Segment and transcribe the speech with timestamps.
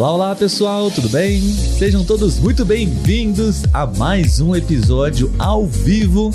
[0.00, 1.42] Olá, olá pessoal, tudo bem?
[1.42, 6.30] Sejam todos muito bem-vindos a mais um episódio ao vivo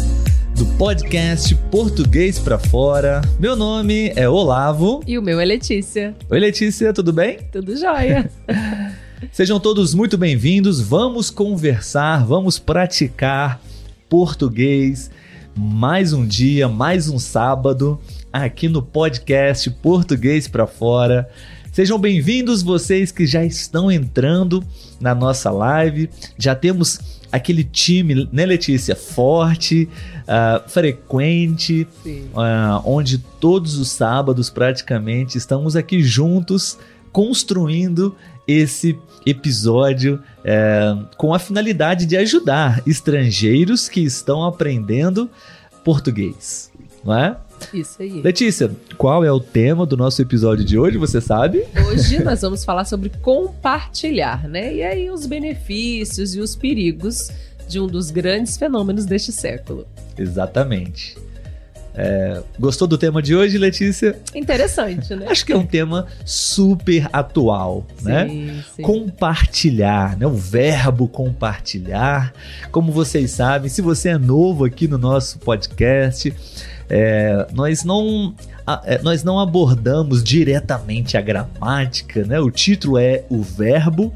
[0.56, 3.24] do podcast Português para Fora.
[3.40, 5.02] Meu nome é Olavo.
[5.08, 6.16] E o meu é Letícia.
[6.30, 7.40] Oi, Letícia, tudo bem?
[7.52, 8.30] Tudo jóia.
[9.34, 10.80] Sejam todos muito bem-vindos.
[10.80, 13.60] Vamos conversar, vamos praticar
[14.08, 15.10] português.
[15.58, 18.00] Mais um dia, mais um sábado
[18.32, 21.28] aqui no podcast Português para Fora.
[21.76, 24.64] Sejam bem-vindos vocês que já estão entrando
[24.98, 26.10] na nossa live.
[26.38, 28.96] Já temos aquele time, né, Letícia?
[28.96, 29.90] Forte,
[30.22, 36.78] uh, frequente, uh, onde todos os sábados praticamente estamos aqui juntos
[37.12, 38.16] construindo
[38.48, 45.30] esse episódio é, com a finalidade de ajudar estrangeiros que estão aprendendo
[45.84, 46.72] português,
[47.04, 47.36] não é?
[47.74, 48.22] Isso aí.
[48.22, 51.66] Letícia, qual é o tema do nosso episódio de hoje, você sabe?
[51.88, 54.74] Hoje nós vamos falar sobre compartilhar, né?
[54.74, 57.30] E aí os benefícios e os perigos
[57.68, 59.88] de um dos grandes fenômenos deste século.
[60.18, 61.18] Exatamente.
[61.98, 64.20] É, gostou do tema de hoje, Letícia?
[64.36, 65.28] Interessante, né?
[65.30, 68.64] Acho que é um tema super atual, sim, né?
[68.76, 68.82] Sim.
[68.82, 70.28] Compartilhar, né?
[70.28, 72.34] O verbo compartilhar.
[72.70, 76.34] Como vocês sabem, se você é novo aqui no nosso podcast,
[76.90, 78.34] é, nós não
[78.84, 82.40] é, nós não abordamos diretamente a gramática, né?
[82.40, 84.14] O título é o verbo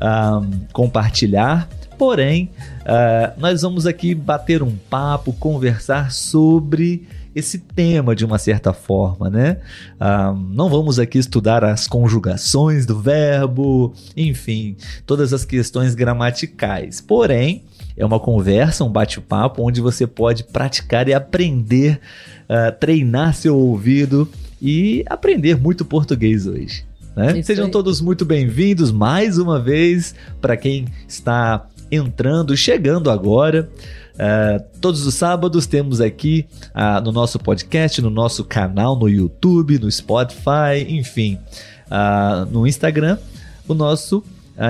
[0.00, 2.50] um, compartilhar, porém
[2.82, 9.28] uh, nós vamos aqui bater um papo, conversar sobre esse tema de uma certa forma,
[9.28, 9.58] né?
[10.00, 17.00] Um, não vamos aqui estudar as conjugações do verbo, enfim, todas as questões gramaticais.
[17.02, 17.62] Porém,
[17.96, 21.98] é uma conversa, um bate-papo onde você pode praticar e aprender,
[22.42, 24.28] uh, treinar seu ouvido
[24.60, 26.84] e aprender muito português hoje.
[27.16, 27.42] Né?
[27.42, 33.68] Sejam todos muito bem-vindos mais uma vez para quem está entrando, chegando agora.
[34.14, 39.78] Uh, todos os sábados temos aqui uh, no nosso podcast, no nosso canal no YouTube,
[39.78, 41.38] no Spotify, enfim,
[41.86, 43.18] uh, no Instagram,
[43.66, 44.22] o nosso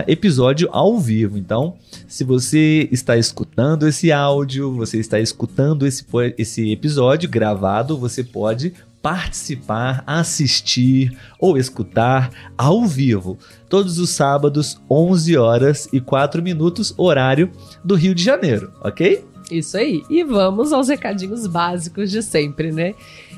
[0.06, 1.38] episódio ao vivo.
[1.38, 1.74] Então,
[2.06, 6.04] se você está escutando esse áudio, você está escutando esse,
[6.36, 8.72] esse episódio gravado, você pode
[9.06, 13.38] participar, assistir ou escutar ao vivo,
[13.68, 17.48] todos os sábados, 11 horas e 4 minutos, horário
[17.84, 19.24] do Rio de Janeiro, ok?
[19.50, 20.02] Isso aí.
[20.10, 22.94] E vamos aos recadinhos básicos de sempre, né?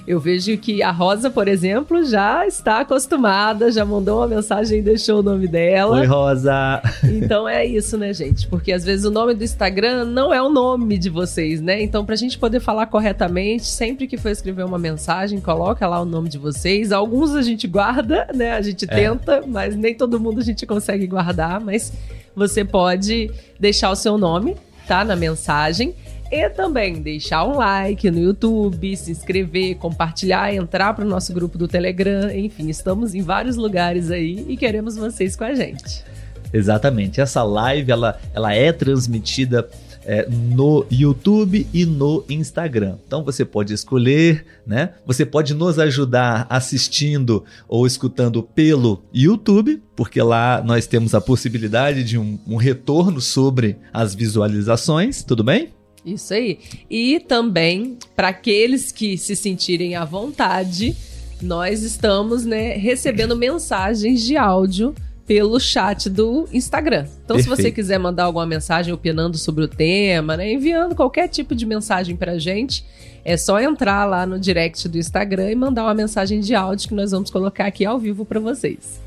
[0.08, 4.82] Eu vejo que a Rosa, por exemplo, já está acostumada, já mandou uma mensagem e
[4.82, 5.98] deixou o nome dela.
[5.98, 6.80] Oi, Rosa!
[7.04, 8.48] Então é isso, né, gente?
[8.48, 11.82] Porque às vezes o nome do Instagram não é o nome de vocês, né?
[11.82, 16.06] Então, pra gente poder falar corretamente, sempre que for escrever uma mensagem, coloca lá o
[16.06, 16.90] nome de vocês.
[16.90, 18.52] Alguns a gente guarda, né?
[18.52, 18.88] A gente é.
[18.88, 21.60] tenta, mas nem todo mundo a gente consegue guardar.
[21.60, 21.92] Mas
[22.34, 23.30] você pode
[23.60, 25.04] deixar o seu nome, tá?
[25.04, 25.94] Na mensagem.
[26.30, 31.56] E também deixar um like no YouTube, se inscrever, compartilhar, entrar para o nosso grupo
[31.56, 32.30] do Telegram.
[32.30, 36.04] Enfim, estamos em vários lugares aí e queremos vocês com a gente.
[36.52, 37.20] Exatamente.
[37.20, 39.68] Essa live ela, ela é transmitida
[40.04, 42.96] é, no YouTube e no Instagram.
[43.06, 44.90] Então você pode escolher, né?
[45.06, 52.02] Você pode nos ajudar assistindo ou escutando pelo YouTube, porque lá nós temos a possibilidade
[52.04, 55.77] de um, um retorno sobre as visualizações, tudo bem?
[56.12, 56.58] Isso aí.
[56.90, 60.96] E também, para aqueles que se sentirem à vontade,
[61.40, 64.94] nós estamos né, recebendo mensagens de áudio
[65.26, 67.04] pelo chat do Instagram.
[67.24, 67.56] Então, Perfeito.
[67.56, 71.66] se você quiser mandar alguma mensagem opinando sobre o tema, né, enviando qualquer tipo de
[71.66, 72.82] mensagem para gente,
[73.22, 76.94] é só entrar lá no direct do Instagram e mandar uma mensagem de áudio que
[76.94, 78.98] nós vamos colocar aqui ao vivo para vocês.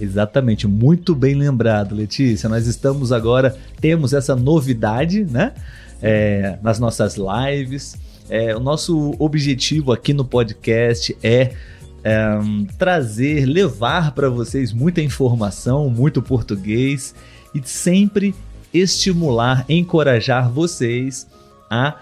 [0.00, 2.48] Exatamente, muito bem lembrado, Letícia.
[2.48, 5.52] Nós estamos agora, temos essa novidade, né?
[6.02, 7.96] É, nas nossas lives.
[8.28, 11.52] É, o nosso objetivo aqui no podcast é,
[12.04, 12.38] é
[12.76, 17.14] trazer, levar para vocês muita informação, muito português
[17.54, 18.34] e sempre
[18.72, 21.26] estimular, encorajar vocês
[21.70, 21.96] a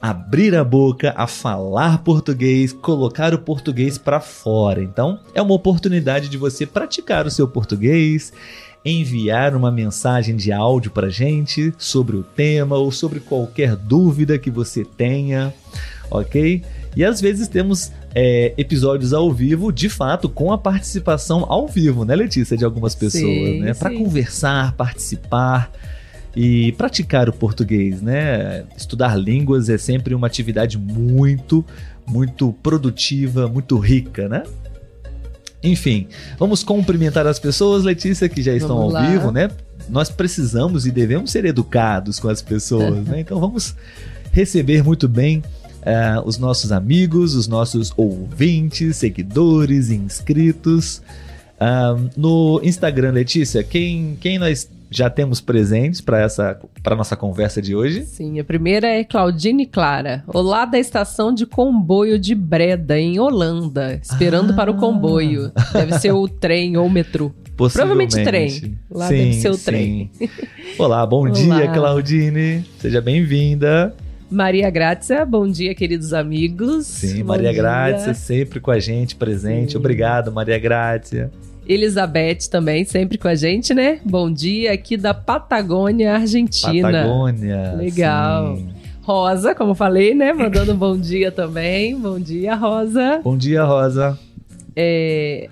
[0.00, 4.82] abrir a boca, a falar português, colocar o português para fora.
[4.82, 8.32] Então, é uma oportunidade de você praticar o seu português
[8.84, 14.50] enviar uma mensagem de áudio para gente sobre o tema ou sobre qualquer dúvida que
[14.50, 15.52] você tenha,
[16.10, 16.62] ok?
[16.96, 22.04] E às vezes temos é, episódios ao vivo, de fato, com a participação ao vivo,
[22.04, 23.74] né, Letícia, de algumas pessoas, sim, né?
[23.74, 25.70] Para conversar, participar
[26.34, 28.64] e praticar o português, né?
[28.76, 31.64] Estudar línguas é sempre uma atividade muito,
[32.06, 34.42] muito produtiva, muito rica, né?
[35.62, 36.06] Enfim,
[36.38, 39.10] vamos cumprimentar as pessoas, Letícia, que já estão Vamos ao lá.
[39.10, 39.50] vivo, né?
[39.88, 43.20] Nós precisamos e devemos ser educados com as pessoas, né?
[43.20, 43.74] Então vamos
[44.30, 45.42] receber muito bem
[45.82, 51.02] eh, os nossos amigos, os nossos ouvintes, seguidores, inscritos.
[51.58, 57.60] Ah, no Instagram, Letícia, quem, quem nós já temos presentes para essa para nossa conversa
[57.60, 58.04] de hoje?
[58.04, 60.24] Sim, a primeira é Claudine Clara.
[60.26, 64.00] Olá da estação de comboio de Breda, em Holanda.
[64.02, 64.56] Esperando Ah.
[64.56, 65.52] para o comboio.
[65.72, 67.30] Deve ser o trem ou o metrô.
[67.56, 68.78] Provavelmente trem.
[68.90, 70.10] Lá deve ser o trem.
[70.12, 70.28] sim.
[70.78, 71.30] Olá, bom Olá.
[71.32, 72.64] dia, Claudine.
[72.78, 73.94] Seja bem-vinda.
[74.30, 76.86] Maria Grácia, bom dia, queridos amigos.
[76.86, 77.62] Sim, Bom Maria dia.
[77.62, 79.72] Grácia sempre com a gente, presente.
[79.72, 79.78] Sim.
[79.78, 81.30] Obrigado, Maria Grácia.
[81.68, 84.00] Elizabeth também, sempre com a gente, né?
[84.04, 86.90] Bom dia, aqui da Patagônia, Argentina.
[86.90, 87.74] Patagônia.
[87.76, 88.56] Legal.
[88.56, 88.68] sim.
[89.02, 90.32] Rosa, como falei, né?
[90.32, 91.98] Mandando um bom dia também.
[91.98, 93.20] Bom dia, Rosa.
[93.24, 94.18] Bom dia, Rosa.
[94.76, 95.48] É...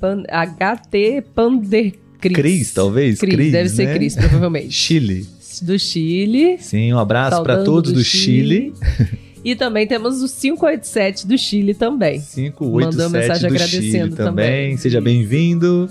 [0.00, 0.22] Pan...
[0.24, 2.34] HT Pandercris.
[2.34, 3.20] Cris, talvez?
[3.20, 3.94] Cris, Cris, deve ser né?
[3.94, 4.72] Cris, provavelmente.
[4.72, 5.26] Chile.
[5.62, 6.56] Do Chile.
[6.58, 8.74] Sim, um abraço para todos do, Chile.
[9.46, 12.20] E também temos o 587 do Chile também.
[12.20, 14.24] 587 Mandou mensagem do agradecendo Chile também.
[14.24, 14.76] também.
[14.76, 15.88] Seja bem-vindo.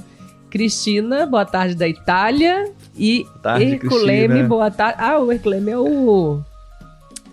[0.50, 2.70] Cristina, boa tarde da Itália.
[2.98, 4.48] E tarde, Herculeme, Cristina.
[4.50, 4.98] boa tarde.
[5.02, 6.42] Ah, o Herculeme é o.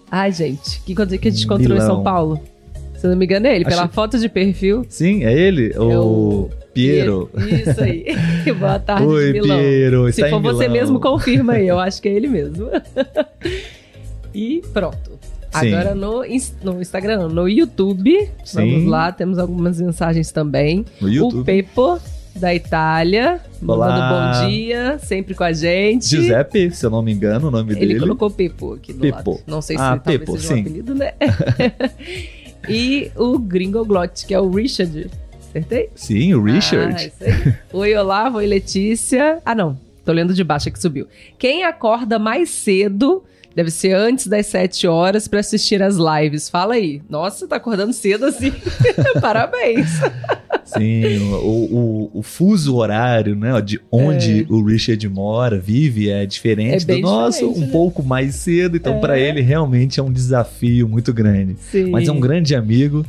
[0.08, 1.80] Ai, gente, que coisa que a gente encontrou em.
[1.80, 2.40] São Paulo.
[2.96, 3.64] Se eu não me engano, é ele.
[3.64, 4.86] Pela Acho- foto de perfil.
[4.88, 5.76] Sim, é ele?
[5.76, 7.28] o, o Piero.
[7.36, 8.06] Isso aí.
[8.56, 9.58] boa tarde, Oi, Milão.
[9.58, 10.12] Piero.
[10.12, 11.66] Se for você mesmo, confirma aí.
[11.66, 12.68] Eu acho que é ele mesmo.
[14.32, 15.11] e pronto.
[15.58, 15.74] Sim.
[15.74, 16.22] Agora no,
[16.62, 18.30] no Instagram, no YouTube.
[18.54, 18.86] Vamos Sim.
[18.88, 20.84] lá, temos algumas mensagens também.
[21.00, 21.44] No O.
[21.44, 22.00] Pepo,
[22.34, 24.08] da Itália, Olá.
[24.40, 26.08] bom dia, sempre com a gente.
[26.08, 28.00] Giuseppe, se eu não me engano, o nome Ele dele.
[28.00, 29.32] colocou Pepo aqui do Pepo.
[29.32, 29.42] lado.
[29.46, 30.60] Não sei se Ah, talvez Pepo, seja um sim.
[30.62, 31.12] apelido, né?
[32.68, 35.10] e o Gringo Glot, que é o Richard.
[35.50, 35.90] Acertei?
[35.94, 37.12] Sim, o Richard.
[37.20, 37.54] Ah.
[37.74, 39.38] Oi, Olavo, oi, Letícia.
[39.44, 39.78] Ah, não.
[40.04, 41.06] Tô lendo de baixo que subiu.
[41.38, 43.22] Quem acorda mais cedo,
[43.54, 46.48] deve ser antes das 7 horas, pra assistir as lives.
[46.48, 47.00] Fala aí.
[47.08, 48.52] Nossa, tá acordando cedo assim.
[49.20, 49.88] Parabéns.
[50.64, 56.90] Sim, o, o, o fuso horário, né, de onde o Richard mora, vive, é diferente
[56.90, 57.72] É do nosso, diferente, um né?
[57.72, 59.00] pouco mais cedo, então É.
[59.00, 61.56] para ele realmente é um desafio muito grande.
[61.70, 61.90] Sim.
[61.90, 63.04] Mas é um grande amigo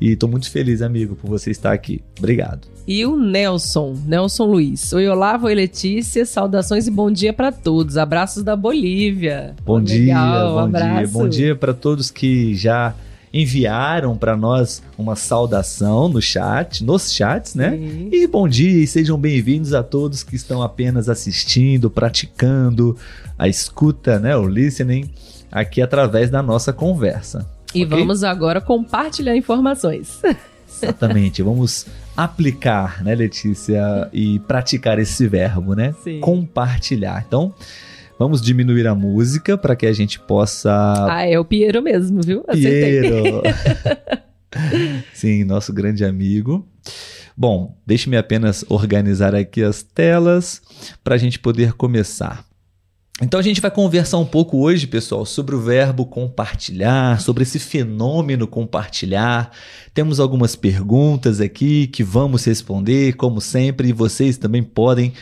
[0.00, 2.02] e tô muito feliz, amigo, por você estar aqui.
[2.18, 2.68] Obrigado.
[2.86, 4.92] E o Nelson, Nelson Luiz.
[4.92, 6.24] Oi, Olavo, oi, Letícia.
[6.24, 7.96] Saudações e bom dia pra todos.
[7.96, 9.56] Abraços da Bolívia.
[9.64, 11.08] Bom dia, Legal, um bom dia.
[11.08, 12.94] Bom dia para todos que já
[13.32, 17.76] enviaram para nós uma saudação no chat, nos chats, né?
[18.12, 22.96] E bom dia e sejam bem-vindos a todos que estão apenas assistindo, praticando
[23.38, 25.10] a escuta, né, o listening,
[25.52, 27.46] aqui através da nossa conversa.
[27.74, 27.98] E ok?
[27.98, 30.20] vamos agora compartilhar informações.
[30.82, 31.86] Exatamente, vamos
[32.16, 35.94] aplicar, né, Letícia, e praticar esse verbo, né?
[36.02, 36.20] Sim.
[36.20, 37.24] Compartilhar.
[37.26, 37.54] Então,
[38.18, 42.44] vamos diminuir a música para que a gente possa Ah, é o Piero mesmo, viu?
[42.46, 43.00] Acertei.
[43.00, 43.42] Piero.
[45.12, 46.66] Sim, nosso grande amigo.
[47.36, 50.62] Bom, deixe-me apenas organizar aqui as telas
[51.04, 52.45] para a gente poder começar.
[53.22, 57.58] Então a gente vai conversar um pouco hoje, pessoal, sobre o verbo compartilhar, sobre esse
[57.58, 59.50] fenômeno compartilhar.
[59.94, 65.14] Temos algumas perguntas aqui que vamos responder, como sempre, e vocês também podem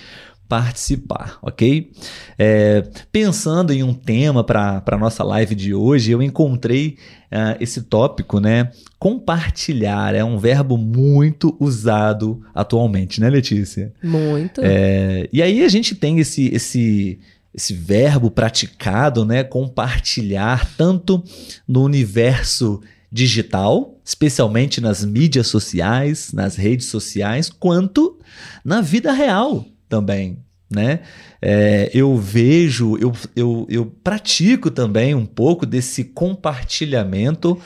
[0.49, 1.91] participar, ok?
[2.39, 6.99] É, pensando em um tema para a nossa live de hoje, eu encontrei
[7.31, 8.71] ah, esse tópico, né?
[8.99, 13.93] Compartilhar é um verbo muito usado atualmente, né, Letícia?
[14.03, 14.61] Muito.
[14.63, 17.19] É, e aí a gente tem esse, esse,
[17.55, 19.45] esse verbo praticado, né?
[19.45, 21.23] Compartilhar tanto
[21.67, 22.81] no universo
[23.11, 28.19] digital, especialmente nas mídias sociais, nas redes sociais, quanto
[28.65, 31.01] na vida real também, né?
[31.41, 37.57] É, eu vejo, eu, eu, eu pratico também um pouco desse compartilhamento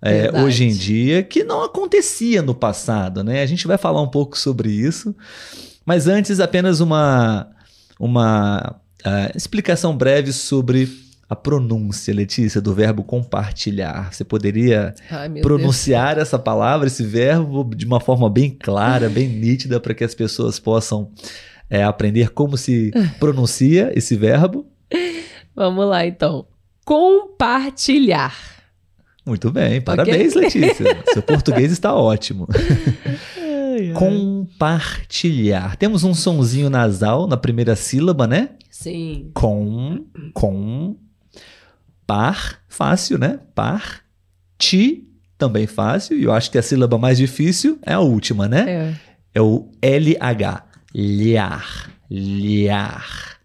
[0.00, 3.42] é, hoje em dia que não acontecia no passado, né?
[3.42, 5.14] A gente vai falar um pouco sobre isso,
[5.84, 7.48] mas antes apenas uma
[7.98, 10.88] uma ah, explicação breve sobre
[11.28, 14.12] a pronúncia, Letícia, do verbo compartilhar.
[14.12, 19.80] Você poderia Ai, pronunciar essa palavra, esse verbo, de uma forma bem clara, bem nítida,
[19.80, 21.10] para que as pessoas possam
[21.68, 24.66] é, aprender como se pronuncia esse verbo?
[24.90, 25.24] Deus.
[25.54, 26.46] Vamos lá, então.
[26.84, 28.34] Compartilhar.
[29.24, 31.02] Muito bem, parabéns, Letícia.
[31.12, 32.46] Seu português está ótimo.
[33.94, 35.76] Compartilhar.
[35.76, 38.50] Temos um sonzinho nasal na primeira sílaba, né?
[38.74, 39.30] Sim.
[39.34, 40.96] Com, com,
[42.04, 43.38] par, fácil, né?
[43.54, 44.00] Par,
[44.58, 48.64] ti, também fácil, e eu acho que a sílaba mais difícil é a última, né?
[48.68, 48.92] É,
[49.36, 50.64] é o LH.
[50.92, 51.92] Liar.
[52.10, 53.38] Liar.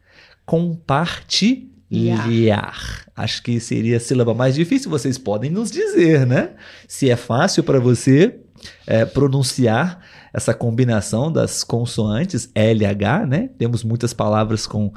[0.47, 3.05] Compartilhar.
[3.15, 4.89] Acho que seria a sílaba mais difícil.
[4.89, 6.53] Vocês podem nos dizer, né?
[6.87, 8.39] Se é fácil para você
[8.87, 13.49] é, pronunciar essa combinação das consoantes LH, né?
[13.57, 14.91] Temos muitas palavras com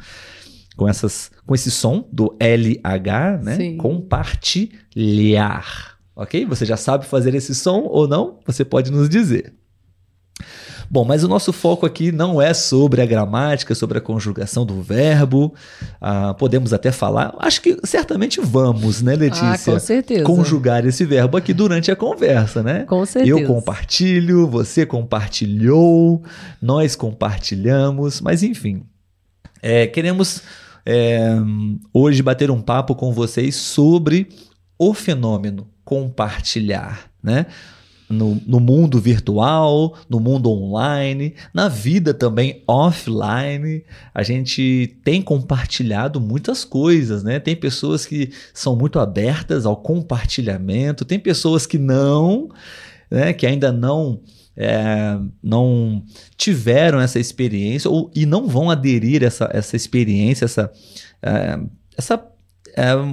[0.76, 3.56] com essas com esse som do LH, né?
[3.56, 3.76] Sim.
[3.76, 4.82] Compartilhar.
[6.14, 6.44] OK?
[6.46, 8.38] Você já sabe fazer esse som ou não?
[8.46, 9.54] Você pode nos dizer.
[10.92, 14.82] Bom, mas o nosso foco aqui não é sobre a gramática, sobre a conjugação do
[14.82, 15.54] verbo.
[15.98, 19.54] Ah, podemos até falar, acho que certamente vamos, né, Letícia?
[19.54, 20.22] Ah, com certeza.
[20.24, 22.84] Conjugar esse verbo aqui durante a conversa, né?
[22.84, 23.40] Com certeza.
[23.40, 26.22] Eu compartilho, você compartilhou,
[26.60, 28.82] nós compartilhamos, mas enfim.
[29.62, 30.42] É, queremos
[30.84, 31.34] é,
[31.90, 34.28] hoje bater um papo com vocês sobre
[34.78, 37.46] o fenômeno compartilhar, né?
[38.12, 43.82] No, no mundo virtual, no mundo online, na vida também offline.
[44.14, 47.40] A gente tem compartilhado muitas coisas, né?
[47.40, 52.48] Tem pessoas que são muito abertas ao compartilhamento, tem pessoas que não,
[53.10, 53.32] né?
[53.32, 54.20] Que ainda não.
[54.54, 56.04] É, não
[56.36, 60.70] tiveram essa experiência ou, e não vão aderir essa, essa experiência, essa,
[61.22, 61.58] é,
[61.96, 62.18] essa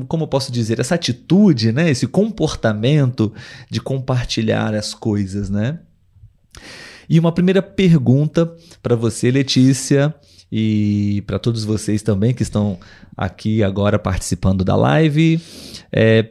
[0.07, 1.89] como eu posso dizer, essa atitude, né?
[1.89, 3.33] esse comportamento
[3.69, 5.49] de compartilhar as coisas.
[5.49, 5.79] Né?
[7.09, 10.13] E uma primeira pergunta para você, Letícia,
[10.51, 12.79] e para todos vocês também que estão
[13.15, 15.41] aqui agora participando da live,
[15.91, 16.25] é,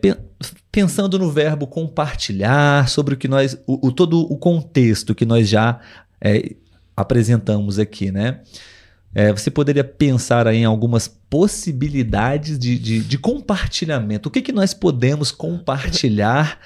[0.73, 5.49] pensando no verbo compartilhar, sobre o que nós, o, o todo o contexto que nós
[5.49, 5.81] já
[6.21, 6.55] é,
[6.97, 8.41] apresentamos aqui, né?
[9.19, 14.29] É, você poderia pensar em algumas possibilidades de, de, de compartilhamento.
[14.29, 16.61] O que, que nós podemos compartilhar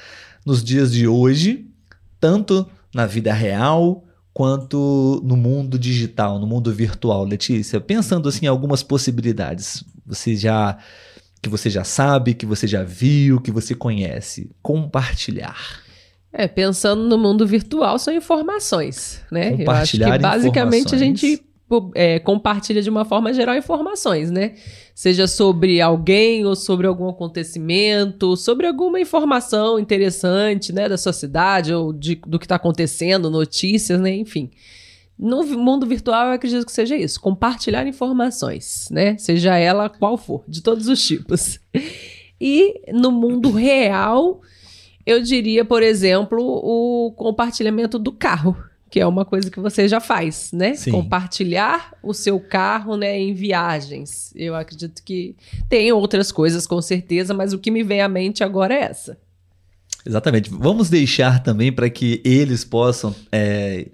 [0.45, 1.67] nos dias de hoje,
[2.21, 4.05] tanto na vida real
[4.35, 7.81] quanto no mundo digital, no mundo virtual, Letícia?
[7.81, 9.83] Pensando assim em algumas possibilidades.
[10.05, 10.77] Você já
[11.41, 14.51] que você já sabe, que você já viu, que você conhece.
[14.61, 15.57] Compartilhar.
[16.31, 19.57] É, pensando no mundo virtual, são informações, né?
[19.57, 21.43] Compartilhar Eu acho que basicamente a gente
[21.95, 24.55] é, compartilha de uma forma geral informações, né?
[24.95, 31.73] Seja sobre alguém ou sobre algum acontecimento, sobre alguma informação interessante, né, da sua cidade
[31.73, 34.51] ou de, do que está acontecendo, notícias, né, enfim.
[35.19, 39.17] No mundo virtual, eu acredito que seja isso, compartilhar informações, né?
[39.19, 41.61] Seja ela qual for, de todos os tipos.
[42.41, 44.41] E no mundo real,
[45.07, 48.57] eu diria, por exemplo, o compartilhamento do carro
[48.93, 50.75] que é uma coisa que você já faz, né?
[50.75, 50.91] Sim.
[50.91, 54.31] Compartilhar o seu carro, né, em viagens.
[54.37, 55.35] Eu acredito que
[55.67, 59.17] tem outras coisas com certeza, mas o que me vem à mente agora é essa.
[60.05, 60.51] Exatamente.
[60.51, 63.89] Vamos deixar também para que eles possam é,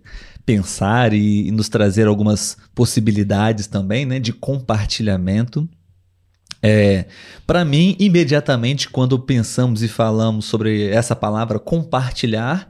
[0.45, 5.69] pensar e, e, nos trazer algumas possibilidades também, né, de compartilhamento.
[6.61, 7.05] É,
[7.47, 12.69] para mim, imediatamente, quando pensamos e falamos sobre essa palavra compartilhar,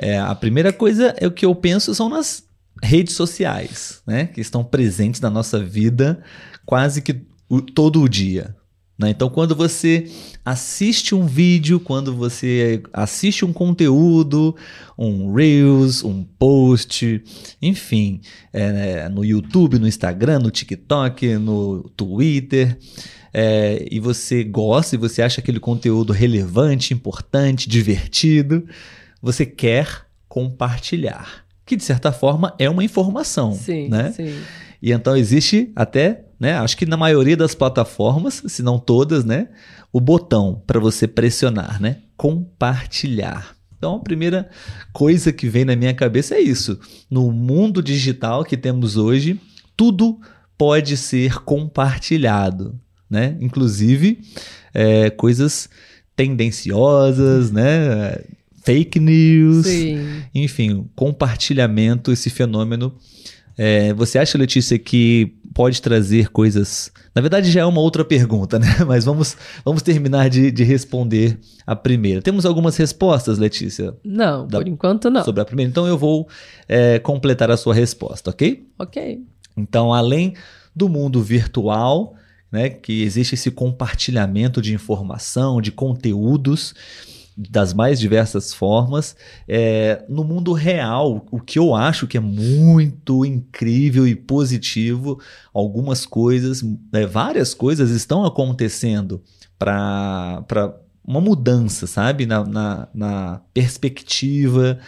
[0.00, 2.42] é, a primeira coisa é o que eu penso são nas
[2.82, 4.26] redes sociais, né?
[4.26, 6.22] Que estão presentes na nossa vida
[6.64, 8.56] quase que o, todo o dia.
[8.98, 9.10] Né?
[9.10, 10.10] Então, quando você
[10.44, 14.54] assiste um vídeo, quando você assiste um conteúdo,
[14.96, 17.22] um Reels, um post,
[17.60, 18.20] enfim,
[18.52, 22.78] é, no YouTube, no Instagram, no TikTok, no Twitter,
[23.32, 28.66] é, e você gosta e você acha aquele conteúdo relevante, importante, divertido,
[29.20, 34.12] você quer compartilhar, que de certa forma é uma informação, sim, né?
[34.12, 34.34] Sim.
[34.82, 39.48] E então existe até, né, acho que na maioria das plataformas, se não todas, né,
[39.92, 43.56] o botão para você pressionar, né, compartilhar.
[43.76, 44.50] Então, a primeira
[44.92, 46.78] coisa que vem na minha cabeça é isso.
[47.10, 49.40] No mundo digital que temos hoje,
[49.74, 50.20] tudo
[50.58, 53.38] pode ser compartilhado, né?
[53.40, 54.20] Inclusive
[54.74, 55.70] é, coisas
[56.14, 58.22] tendenciosas, né?
[58.62, 60.22] Fake news, Sim.
[60.34, 62.94] enfim, compartilhamento, esse fenômeno.
[63.56, 66.90] É, você acha, Letícia, que pode trazer coisas.
[67.14, 68.66] Na verdade, já é uma outra pergunta, né?
[68.86, 72.22] Mas vamos, vamos terminar de, de responder a primeira.
[72.22, 73.94] Temos algumas respostas, Letícia?
[74.04, 75.24] Não, da, por enquanto não.
[75.24, 75.68] Sobre a primeira.
[75.68, 76.28] Então eu vou
[76.68, 78.66] é, completar a sua resposta, ok?
[78.78, 79.20] Ok.
[79.56, 80.34] Então, além
[80.74, 82.14] do mundo virtual,
[82.50, 86.74] né, que existe esse compartilhamento de informação, de conteúdos
[87.36, 89.16] das mais diversas formas.
[89.48, 95.20] É, no mundo real, o que eu acho que é muito incrível e positivo,
[95.52, 99.22] algumas coisas, é, várias coisas estão acontecendo
[99.58, 100.44] para
[101.06, 102.26] uma mudança, sabe?
[102.26, 104.78] Na, na, na perspectiva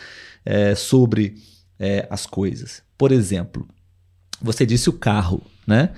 [0.44, 1.34] é, sobre
[1.78, 2.82] é, as coisas.
[2.96, 3.66] Por exemplo,
[4.40, 5.90] você disse o carro, né?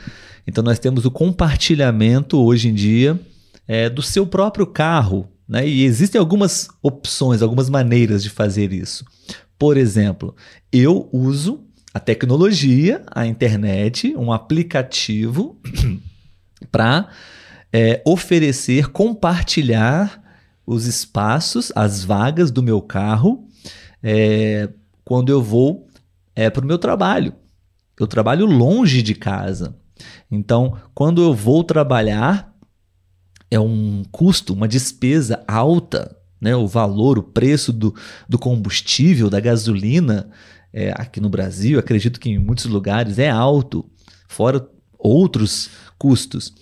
[0.47, 3.19] Então nós temos o compartilhamento hoje em dia
[3.67, 5.67] é, do seu próprio carro, né?
[5.67, 9.05] E existem algumas opções, algumas maneiras de fazer isso.
[9.59, 10.35] Por exemplo,
[10.73, 15.61] eu uso a tecnologia, a internet, um aplicativo
[16.73, 17.09] para
[17.73, 20.23] é, oferecer, compartilhar
[20.67, 23.47] os espaços, as vagas do meu carro
[24.03, 24.69] é,
[25.05, 25.89] quando eu vou
[26.35, 27.35] é, para o meu trabalho.
[27.99, 29.77] Eu trabalho longe de casa.
[30.31, 32.54] Então, quando eu vou trabalhar,
[33.51, 36.17] é um custo, uma despesa alta.
[36.41, 36.55] Né?
[36.55, 37.95] O valor, o preço do,
[38.29, 40.31] do combustível, da gasolina,
[40.73, 43.89] é, aqui no Brasil, acredito que em muitos lugares é alto,
[44.29, 46.53] fora outros custos.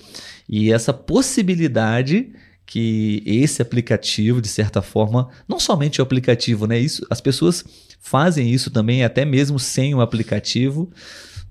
[0.48, 2.32] E essa possibilidade
[2.66, 6.78] que esse aplicativo, de certa forma, não somente o aplicativo, né?
[6.78, 7.64] Isso, as pessoas
[8.00, 10.90] fazem isso também, até mesmo sem o aplicativo,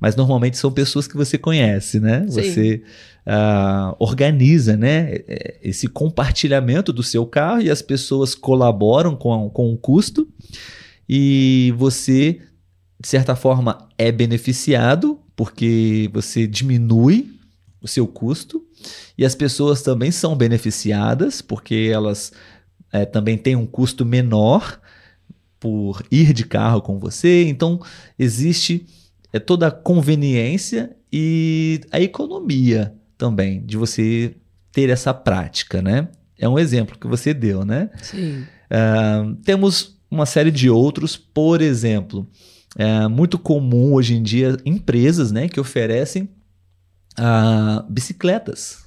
[0.02, 2.26] mas normalmente são pessoas que você conhece, né?
[2.28, 2.42] Sim.
[2.42, 2.84] Você
[3.28, 5.14] uh, organiza, né?
[5.62, 10.28] Esse compartilhamento do seu carro e as pessoas colaboram com, com o custo
[11.08, 12.42] e você,
[13.00, 17.30] de certa forma, é beneficiado porque você diminui
[17.80, 18.66] o seu custo
[19.16, 22.32] e as pessoas também são beneficiadas porque elas
[22.92, 24.82] é, também têm um custo menor
[25.60, 27.46] por ir de carro com você.
[27.48, 27.80] Então
[28.18, 28.88] existe
[29.32, 34.36] é, toda a conveniência e a economia também de você
[34.72, 36.08] ter essa prática, né?
[36.38, 37.90] É um exemplo que você deu, né?
[38.02, 38.46] Sim.
[38.72, 42.28] Uh, temos uma série de outros, por exemplo,
[42.76, 46.30] é muito comum hoje em dia empresas né, que oferecem
[47.20, 48.86] uh, bicicletas.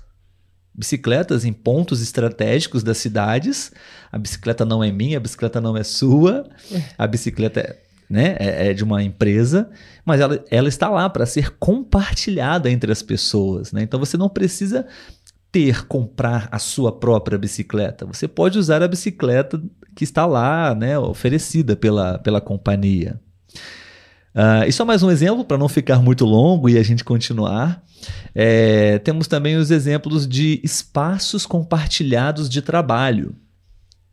[0.75, 3.71] Bicicletas em pontos estratégicos das cidades.
[4.11, 6.83] A bicicleta não é minha, a bicicleta não é sua, é.
[6.99, 9.69] a bicicleta é, né, é, é de uma empresa,
[10.05, 13.73] mas ela, ela está lá para ser compartilhada entre as pessoas.
[13.73, 13.83] Né?
[13.83, 14.87] Então você não precisa
[15.51, 18.05] ter, comprar a sua própria bicicleta.
[18.07, 19.63] Você pode usar a bicicleta
[19.95, 23.21] que está lá, né, oferecida pela, pela companhia.
[24.35, 27.85] Uh, e só mais um exemplo para não ficar muito longo e a gente continuar.
[28.35, 33.37] É, temos também os exemplos de espaços compartilhados de trabalho.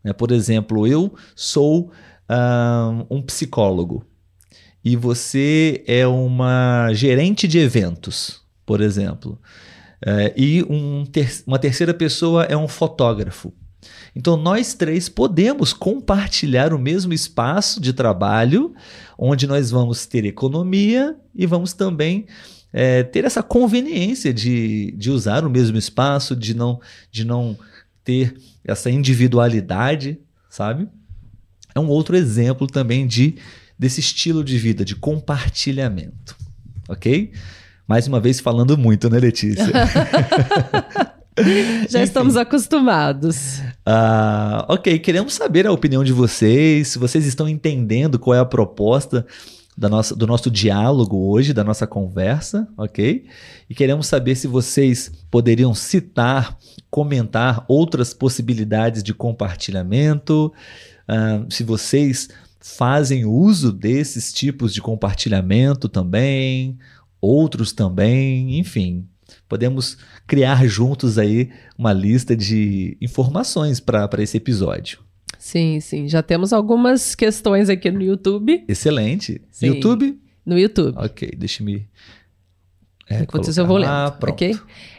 [0.04, 1.91] É, por exemplo, eu sou
[2.31, 4.05] uh, um psicólogo
[4.83, 9.39] e você é uma gerente de eventos, por exemplo.
[10.03, 13.53] É, e um ter uma terceira pessoa é um fotógrafo.
[14.15, 18.73] Então, nós três podemos compartilhar o mesmo espaço de trabalho,
[19.17, 22.25] onde nós vamos ter economia e vamos também
[22.73, 26.79] é, ter essa conveniência de, de usar o mesmo espaço, de não,
[27.11, 27.57] de não
[28.03, 30.87] ter essa individualidade, sabe?
[31.73, 33.36] É um outro exemplo também de
[33.77, 36.36] desse estilo de vida, de compartilhamento,
[36.88, 37.31] ok?
[37.88, 39.65] Mais uma vez falando muito, né, Letícia?
[41.89, 42.03] Já Enfim.
[42.03, 43.60] estamos acostumados.
[43.88, 48.45] Uh, ok, queremos saber a opinião de vocês, se vocês estão entendendo qual é a
[48.45, 49.25] proposta
[49.77, 53.25] da nossa, do nosso diálogo hoje, da nossa conversa, ok?
[53.69, 56.57] E queremos saber se vocês poderiam citar,
[56.89, 60.53] comentar outras possibilidades de compartilhamento,
[61.09, 66.77] uh, se vocês fazem uso desses tipos de compartilhamento também,
[67.19, 69.07] outros também, enfim.
[69.47, 74.99] Podemos criar juntos aí uma lista de informações para esse episódio.
[75.37, 76.07] Sim, sim.
[76.07, 78.63] Já temos algumas questões aqui no YouTube.
[78.67, 79.41] Excelente.
[79.49, 79.67] Sim.
[79.67, 80.19] YouTube?
[80.45, 80.95] No YouTube.
[80.97, 81.87] Ok, deixe-me.
[83.12, 83.89] É, Enquanto isso eu vou lendo.
[83.89, 84.34] Ah, pronto.
[84.34, 84.58] Ok?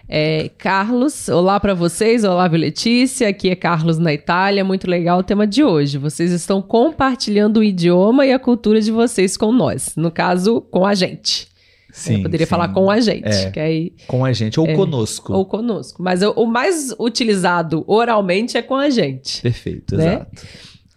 [0.08, 5.22] É, Carlos, olá para vocês, olá Letícia, aqui é Carlos na Itália, muito legal o
[5.22, 5.96] tema de hoje.
[5.96, 10.84] Vocês estão compartilhando o idioma e a cultura de vocês com nós, no caso, com
[10.84, 11.48] a gente.
[11.92, 12.50] Sim, eu poderia sim.
[12.50, 13.26] falar com a gente.
[13.26, 15.32] É, que aí, com a gente, ou é, conosco.
[15.32, 16.02] Ou conosco.
[16.02, 19.40] Mas o, o, mais utilizado oralmente é com a gente.
[19.42, 20.14] Perfeito, né?
[20.14, 20.42] exato.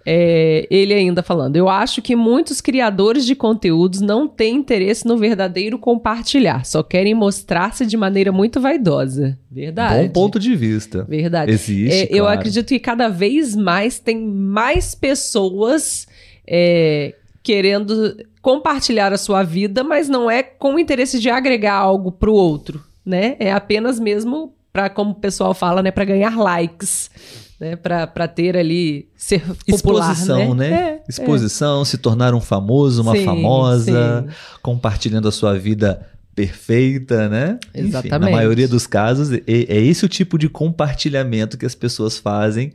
[0.06, 5.18] É, ele ainda falando, eu acho que muitos criadores de conteúdos não têm interesse no
[5.18, 9.36] verdadeiro compartilhar, só querem mostrar-se de maneira muito vaidosa.
[9.50, 10.08] Verdade.
[10.08, 11.04] Bom ponto de vista.
[11.10, 11.52] Verdade.
[11.52, 12.04] Existe.
[12.04, 12.18] É, claro.
[12.18, 16.08] Eu acredito que cada vez mais tem mais pessoas
[16.48, 22.12] é, querendo compartilhar a sua vida, mas não é com o interesse de agregar algo
[22.12, 23.36] para o outro, né?
[23.40, 27.10] É apenas mesmo para, como o pessoal fala, né, para ganhar likes.
[27.58, 29.40] Né, para ter ali ser
[29.70, 30.70] popular, exposição, né?
[30.70, 30.76] né?
[30.76, 31.86] É, Exposição, é.
[31.86, 34.36] se tornar um famoso, uma sim, famosa, sim.
[34.62, 37.58] compartilhando a sua vida perfeita, né?
[37.74, 38.08] Exatamente.
[38.08, 42.18] Enfim, na maioria dos casos, é, é, esse o tipo de compartilhamento que as pessoas
[42.18, 42.74] fazem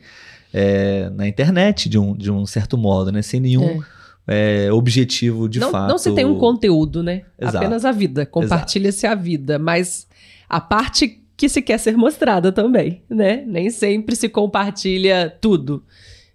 [0.52, 3.20] é, na internet, de um, de um certo modo, né?
[3.20, 3.82] Sem nenhum
[4.26, 4.64] é.
[4.66, 5.90] é objetivo de não, fato.
[5.90, 7.22] Não se tem um conteúdo, né?
[7.38, 7.58] Exato.
[7.58, 8.24] Apenas a vida.
[8.24, 9.58] Compartilha-se a vida.
[9.58, 10.06] Mas
[10.48, 13.42] a parte que se quer ser mostrada também, né?
[13.46, 15.83] Nem sempre se compartilha tudo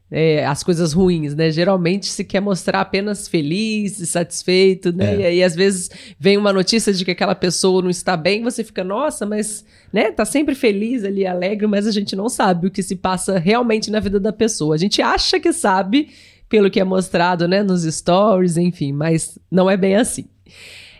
[0.09, 1.51] é, as coisas ruins, né?
[1.51, 5.13] Geralmente se quer mostrar apenas feliz e satisfeito, né?
[5.13, 5.19] É.
[5.19, 8.63] E aí, às vezes, vem uma notícia de que aquela pessoa não está bem, você
[8.63, 9.63] fica, nossa, mas,
[9.93, 10.11] né?
[10.11, 13.91] Tá sempre feliz ali, alegre, mas a gente não sabe o que se passa realmente
[13.91, 14.73] na vida da pessoa.
[14.73, 16.09] A gente acha que sabe
[16.49, 17.61] pelo que é mostrado, né?
[17.61, 20.25] Nos stories, enfim, mas não é bem assim.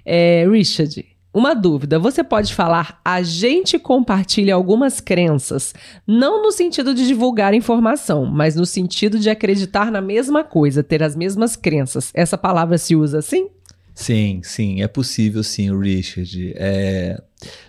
[0.05, 1.03] É, Richard,
[1.35, 5.75] uma dúvida: você pode falar a gente compartilha algumas crenças,
[6.07, 11.03] não no sentido de divulgar informação, mas no sentido de acreditar na mesma coisa, ter
[11.03, 12.09] as mesmas crenças.
[12.13, 13.49] Essa palavra se usa assim?
[13.93, 16.53] Sim, sim, é possível sim, Richard.
[16.55, 17.21] É,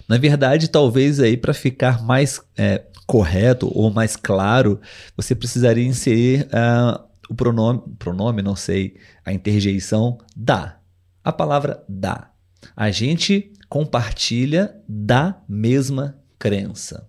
[0.08, 4.80] na verdade, talvez aí para ficar mais é, correto ou mais claro,
[5.16, 10.78] você precisaria inserir uh, o pronome, pronome, não sei, a interjeição da.
[11.24, 12.30] A palavra da.
[12.76, 17.08] A gente compartilha da mesma crença.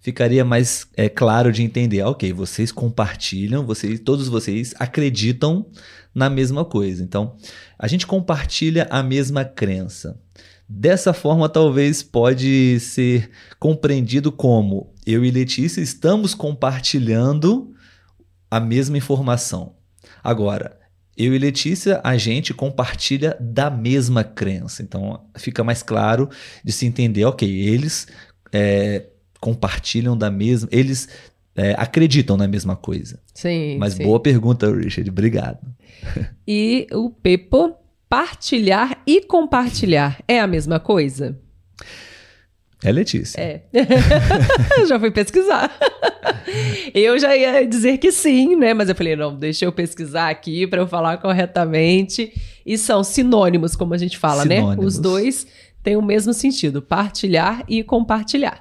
[0.00, 5.66] Ficaria mais é, claro de entender, ok, vocês compartilham, vocês, todos vocês acreditam
[6.12, 7.04] na mesma coisa.
[7.04, 7.36] Então,
[7.78, 10.20] a gente compartilha a mesma crença.
[10.68, 17.72] Dessa forma, talvez pode ser compreendido como eu e Letícia estamos compartilhando
[18.50, 19.76] a mesma informação.
[20.22, 20.81] Agora,
[21.16, 24.82] eu e Letícia, a gente compartilha da mesma crença.
[24.82, 26.28] Então fica mais claro
[26.64, 28.06] de se entender, ok, eles
[28.52, 29.06] é,
[29.40, 30.68] compartilham da mesma.
[30.72, 31.08] Eles
[31.54, 33.20] é, acreditam na mesma coisa.
[33.34, 33.76] Sim.
[33.78, 34.04] Mas sim.
[34.04, 35.08] boa pergunta, Richard.
[35.10, 35.60] Obrigado.
[36.44, 37.76] E o Pepo,
[38.08, 41.38] partilhar e compartilhar é a mesma coisa?
[42.84, 43.40] É Letícia.
[43.40, 43.60] É.
[44.88, 45.70] já fui pesquisar.
[46.92, 48.74] eu já ia dizer que sim, né?
[48.74, 52.32] Mas eu falei, não, deixa eu pesquisar aqui para eu falar corretamente.
[52.66, 54.76] E são sinônimos, como a gente fala, sinônimos.
[54.76, 54.84] né?
[54.84, 55.46] Os dois
[55.82, 58.60] têm o mesmo sentido: partilhar e compartilhar.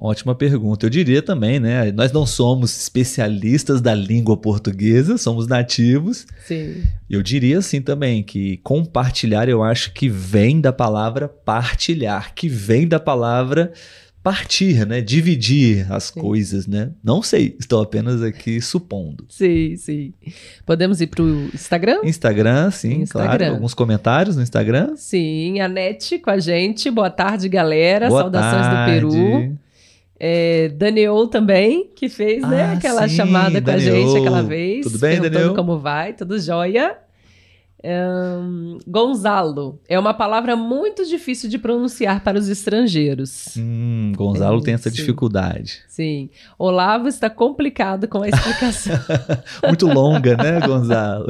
[0.00, 0.86] Ótima pergunta.
[0.86, 1.92] Eu diria também, né?
[1.92, 6.26] Nós não somos especialistas da língua portuguesa, somos nativos.
[6.46, 6.84] Sim.
[7.08, 12.88] Eu diria assim também que compartilhar eu acho que vem da palavra partilhar, que vem
[12.88, 13.74] da palavra
[14.22, 15.02] partir, né?
[15.02, 16.20] Dividir as sim.
[16.20, 16.92] coisas, né?
[17.04, 19.26] Não sei, estou apenas aqui supondo.
[19.28, 20.14] Sim, sim.
[20.64, 22.00] Podemos ir para o Instagram?
[22.04, 23.36] Instagram, sim, Instagram.
[23.36, 23.54] claro.
[23.54, 24.94] Alguns comentários no Instagram?
[24.96, 26.90] Sim, a Nete com a gente.
[26.90, 28.08] Boa tarde, galera.
[28.08, 29.00] Boa Saudações tarde.
[29.00, 29.58] do Peru.
[30.22, 33.94] É, Daniel também, que fez né, ah, aquela sim, chamada com Daniel.
[33.94, 34.84] a gente aquela vez.
[34.84, 35.54] Tudo bem, Daniel?
[35.54, 36.94] como vai, tudo jóia.
[37.82, 43.54] Um, Gonzalo é uma palavra muito difícil de pronunciar para os estrangeiros.
[43.56, 44.96] Hum, Gonzalo é, tem essa sim.
[44.96, 45.78] dificuldade.
[45.88, 46.28] Sim.
[46.58, 48.98] Olavo está complicado com a explicação.
[49.66, 51.26] muito longa, né, Gonzalo?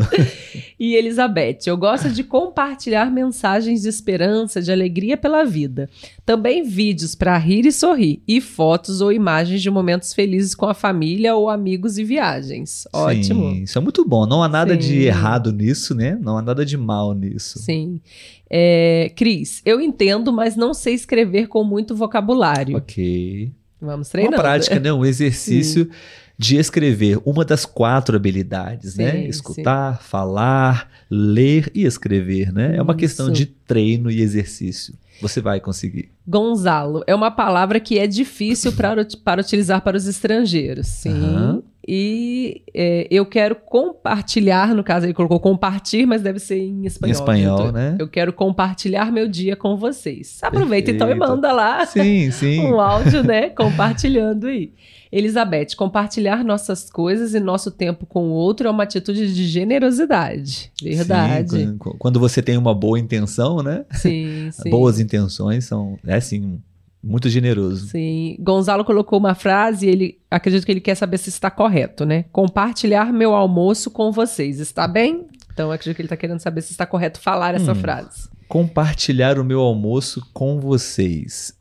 [0.79, 5.89] e Elizabeth, eu gosto de compartilhar mensagens de esperança, de alegria pela vida.
[6.27, 10.75] Também vídeos para rir e sorrir, e fotos ou imagens de momentos felizes com a
[10.75, 12.89] família ou amigos e viagens.
[12.93, 13.51] Ótimo.
[13.51, 14.27] Sim, isso é muito bom.
[14.27, 14.81] Não há nada sim.
[14.81, 16.19] de errado nisso, né?
[16.21, 17.59] Não há nada de mal nisso.
[17.61, 18.01] Sim.
[18.49, 22.77] É, Cris, eu entendo, mas não sei escrever com muito vocabulário.
[22.77, 23.53] Ok.
[23.81, 24.33] Vamos treinar.
[24.33, 24.93] Uma prática, né?
[24.93, 25.91] Um exercício sim.
[26.37, 27.19] de escrever.
[27.25, 29.11] Uma das quatro habilidades, né?
[29.11, 29.27] sim, né?
[29.29, 30.09] Escutar, sim.
[30.09, 32.77] falar, ler e escrever, né?
[32.77, 32.99] É uma Isso.
[32.99, 34.95] questão de treino e exercício.
[35.21, 36.11] Você vai conseguir.
[36.27, 40.87] Gonzalo é uma palavra que é difícil para, para utilizar para os estrangeiros.
[40.87, 41.13] Sim.
[41.13, 41.63] Uhum.
[41.87, 47.11] E é, eu quero compartilhar, no caso ele colocou compartilhar, mas deve ser em espanhol.
[47.11, 47.97] Em espanhol, né?
[47.99, 50.39] Eu quero compartilhar meu dia com vocês.
[50.43, 50.97] Aproveita Perfeito.
[50.97, 52.61] então e manda lá sim, sim.
[52.69, 53.49] um áudio, né?
[53.51, 54.73] Compartilhando aí.
[55.13, 60.71] Elizabeth, compartilhar nossas coisas e nosso tempo com o outro é uma atitude de generosidade.
[60.81, 61.51] Verdade.
[61.51, 63.85] Sim, quando você tem uma boa intenção, né?
[63.93, 64.71] Sim, sim.
[64.71, 66.61] Boas intenções são, é assim,
[67.03, 67.89] muito generoso.
[67.89, 68.37] Sim.
[68.39, 72.27] Gonzalo colocou uma frase e ele acredito que ele quer saber se está correto, né?
[72.31, 74.61] Compartilhar meu almoço com vocês.
[74.61, 75.27] Está bem?
[75.53, 78.29] Então acredito que ele está querendo saber se está correto falar essa hum, frase.
[78.47, 81.59] Compartilhar o meu almoço com vocês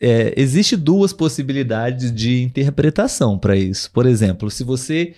[0.00, 3.90] é, existe duas possibilidades de interpretação para isso.
[3.90, 5.14] Por exemplo, se você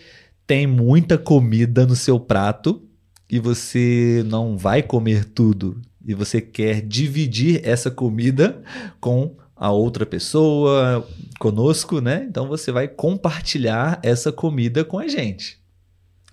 [0.46, 2.82] tem muita comida no seu prato
[3.30, 8.62] e você não vai comer tudo e você quer dividir essa comida
[9.00, 11.06] com a outra pessoa,
[11.38, 12.26] conosco, né?
[12.28, 15.58] Então você vai compartilhar essa comida com a gente.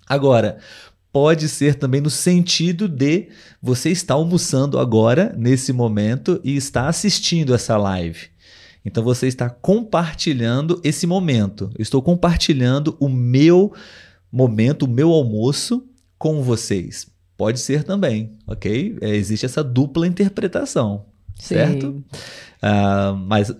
[0.06, 0.58] Agora,
[1.12, 3.28] pode ser também no sentido de
[3.60, 8.30] você estar almoçando agora, nesse momento, e está assistindo essa live.
[8.84, 11.70] Então você está compartilhando esse momento.
[11.76, 13.72] Eu estou compartilhando o meu
[14.30, 15.86] momento, o meu almoço
[16.18, 17.06] com vocês.
[17.36, 18.96] Pode ser também, ok?
[19.00, 21.06] É, existe essa dupla interpretação,
[21.38, 21.54] Sim.
[21.54, 22.04] certo?
[22.62, 23.52] Uh, mas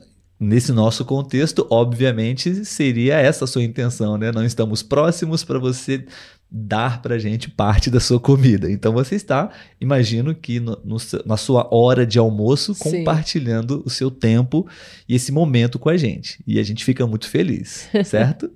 [0.42, 4.32] nesse nosso contexto, obviamente, seria essa a sua intenção, né?
[4.32, 6.04] Não estamos próximos para você
[6.50, 8.70] dar para gente parte da sua comida.
[8.70, 9.50] Então você está,
[9.80, 12.98] imagino que no, no, na sua hora de almoço, Sim.
[12.98, 14.66] compartilhando o seu tempo
[15.08, 16.42] e esse momento com a gente.
[16.46, 18.50] E a gente fica muito feliz, certo?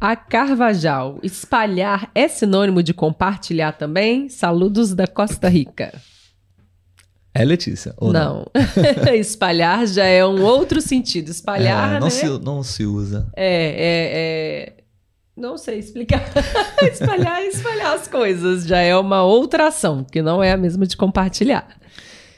[0.00, 4.28] a Carvajal, espalhar é sinônimo de compartilhar também?
[4.30, 5.92] Saludos da Costa Rica.
[7.38, 7.94] É Letícia?
[7.96, 8.46] Ou não.
[8.52, 9.14] não.
[9.14, 11.30] Espalhar já é um outro sentido.
[11.30, 11.96] Espalhar.
[11.96, 12.10] É, não, né?
[12.10, 13.28] se, não se usa.
[13.36, 14.84] É, é, é...
[15.36, 16.24] Não sei explicar.
[16.82, 18.66] espalhar espalhar as coisas.
[18.66, 21.78] Já é uma outra ação, que não é a mesma de compartilhar.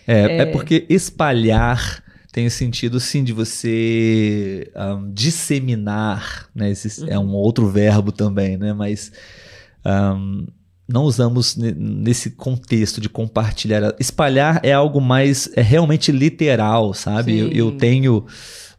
[0.07, 0.37] É, é...
[0.39, 6.71] é porque espalhar tem o sentido, sim, de você um, disseminar, né?
[6.71, 7.09] Esse uhum.
[7.09, 8.73] É um outro verbo também, né?
[8.73, 9.11] Mas
[9.85, 10.47] um,
[10.91, 13.95] não usamos nesse contexto de compartilhar.
[13.99, 17.39] Espalhar é algo mais é realmente literal, sabe?
[17.39, 18.27] Eu, eu, tenho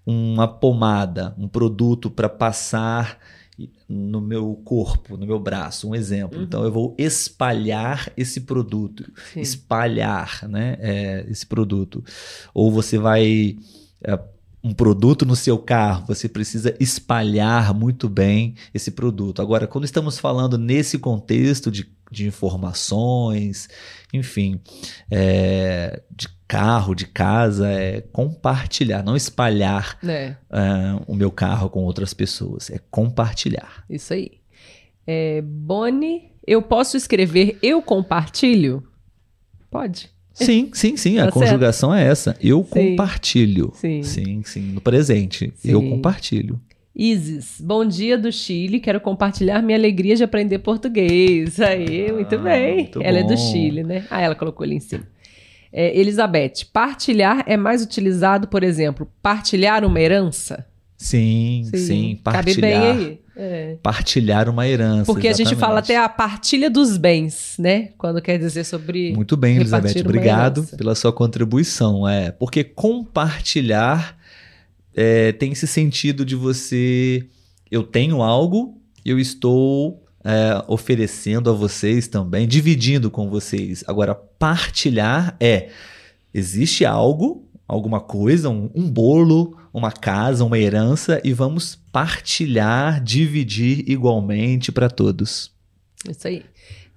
[0.06, 3.18] uma pomada, um produto para passar
[3.88, 6.40] no meu corpo, no meu braço, um exemplo.
[6.40, 6.46] Uhum.
[6.46, 9.42] Então eu vou espalhar esse produto, Sim.
[9.42, 12.04] espalhar, né, é, esse produto.
[12.54, 13.58] Ou você vai
[14.04, 14.20] é,
[14.64, 19.42] um produto no seu carro, você precisa espalhar muito bem esse produto.
[19.42, 23.70] Agora, quando estamos falando nesse contexto de, de informações,
[24.14, 24.60] enfim,
[25.10, 30.36] é, de carro, de casa, é compartilhar, não espalhar é.
[30.52, 33.86] uh, o meu carro com outras pessoas, é compartilhar.
[33.90, 34.42] Isso aí.
[35.08, 38.84] É, Boni, eu posso escrever eu compartilho?
[39.70, 40.10] Pode.
[40.34, 41.20] Sim, sim, sim.
[41.20, 42.36] A tá conjugação é essa.
[42.42, 42.70] Eu sim.
[42.70, 43.72] compartilho.
[43.76, 44.04] Sim.
[44.04, 44.62] sim, sim.
[44.74, 45.54] No presente.
[45.58, 45.72] Sim.
[45.72, 46.60] Eu compartilho.
[46.96, 48.80] Isis, bom dia do Chile.
[48.80, 51.60] Quero compartilhar minha alegria de aprender português.
[51.60, 52.76] Aí, muito ah, bem.
[52.76, 53.26] Muito ela bom.
[53.26, 54.06] é do Chile, né?
[54.10, 55.08] Ah, ela colocou ali em cima.
[55.72, 60.66] É, Elizabeth, partilhar é mais utilizado, por exemplo, partilhar uma herança?
[60.98, 62.46] Sim, sim, sim partilhar.
[62.46, 63.22] Cabe bem aí.
[63.38, 63.78] É.
[63.82, 65.06] Partilhar uma herança.
[65.06, 65.48] Porque exatamente.
[65.48, 67.90] a gente fala até a partilha dos bens, né?
[67.98, 69.14] Quando quer dizer sobre.
[69.16, 70.02] Muito bem, Elizabeth.
[70.02, 72.08] Obrigado pela sua contribuição.
[72.08, 74.18] É, porque compartilhar
[74.96, 77.26] é, tem esse sentido de você.
[77.70, 83.84] Eu tenho algo, eu estou é, oferecendo a vocês também, dividindo com vocês.
[83.88, 85.70] Agora, partilhar é:
[86.34, 93.90] existe algo, alguma coisa, um, um bolo, uma casa, uma herança, e vamos partilhar, dividir
[93.90, 95.52] igualmente para todos.
[96.10, 96.44] Isso aí.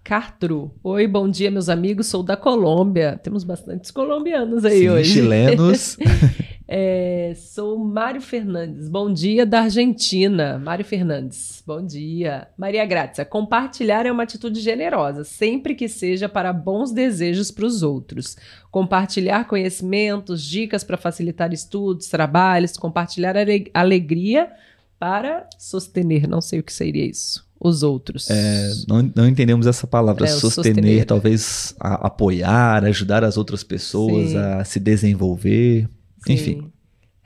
[0.02, 0.70] Cartru.
[0.82, 2.08] Oi, bom dia, meus amigos.
[2.08, 3.18] Sou da Colômbia.
[3.22, 5.12] Temos bastantes colombianos aí Sim, hoje.
[5.12, 5.96] Chilenos.
[6.66, 8.88] é, sou Mário Fernandes.
[8.88, 10.58] Bom dia da Argentina.
[10.58, 11.62] Mário Fernandes.
[11.66, 12.48] Bom dia.
[12.56, 13.24] Maria Grácia.
[13.24, 18.36] Compartilhar é uma atitude generosa, sempre que seja para bons desejos para os outros.
[18.70, 23.36] Compartilhar conhecimentos, dicas para facilitar estudos, trabalhos, compartilhar
[23.74, 24.50] alegria
[24.98, 26.26] para sostener.
[26.26, 28.28] Não sei o que seria isso os outros.
[28.28, 33.64] É, não, não, entendemos essa palavra, é, sostener, sostener, talvez a, apoiar, ajudar as outras
[33.64, 34.36] pessoas Sim.
[34.36, 35.88] a se desenvolver.
[36.28, 36.70] Enfim.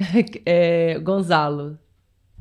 [0.46, 1.76] É, Gonzalo,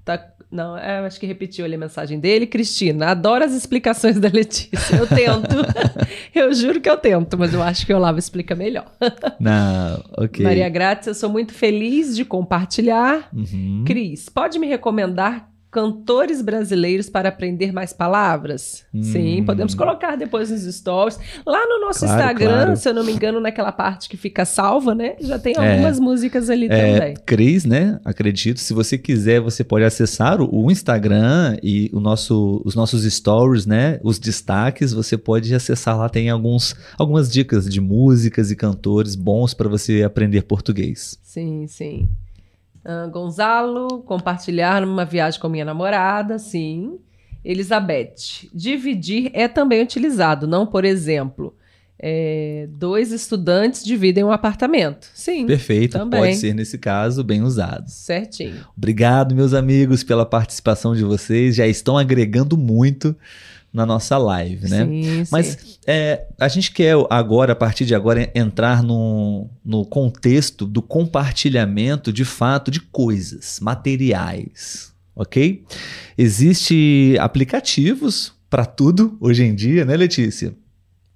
[0.06, 2.48] tá, não, é, acho que repetiu ali a mensagem dele.
[2.48, 4.96] Cristina, adoro as explicações da Letícia.
[4.96, 5.56] Eu tento.
[6.34, 8.90] eu juro que eu tento, mas eu acho que o Olavo explica melhor.
[9.40, 10.46] Não, ok.
[10.46, 13.28] Maria Grátis, eu sou muito feliz de compartilhar.
[13.34, 13.84] Uhum.
[13.86, 18.86] Cris, pode me recomendar cantores brasileiros para aprender mais palavras?
[18.94, 19.04] Hum.
[19.04, 21.20] Sim, podemos colocar depois nos stories.
[21.46, 22.78] Lá no nosso claro, Instagram, claro.
[22.78, 25.16] se eu não me engano, naquela parte que fica salva, né?
[25.20, 25.72] Já tem é.
[25.72, 27.14] algumas é, músicas ali é, também.
[27.26, 28.00] Cris, né?
[28.04, 28.60] Acredito.
[28.60, 34.00] Se você quiser, você pode acessar o Instagram e o nosso, os nossos stories, né?
[34.04, 36.10] Os destaques, você pode acessar lá.
[36.10, 41.18] Tem alguns, algumas dicas de músicas e cantores bons para você aprender português.
[41.22, 42.08] Sim, sim.
[42.88, 46.98] Uh, Gonzalo, compartilhar numa viagem com minha namorada, sim.
[47.44, 51.54] Elizabeth, dividir é também utilizado, não, por exemplo,
[52.00, 55.10] é, dois estudantes dividem um apartamento.
[55.14, 55.48] Sim.
[55.48, 56.20] Perfeito, também.
[56.20, 57.90] pode ser nesse caso bem usado.
[57.90, 58.66] Certinho.
[58.76, 61.56] Obrigado, meus amigos, pela participação de vocês.
[61.56, 63.16] Já estão agregando muito
[63.72, 64.86] na nossa live, né?
[64.86, 65.78] Sim, Mas sim.
[65.86, 72.12] É, a gente quer agora, a partir de agora, entrar no, no contexto do compartilhamento
[72.12, 75.64] de fato de coisas, materiais, ok?
[76.18, 80.56] Existem aplicativos para tudo hoje em dia, né, Letícia?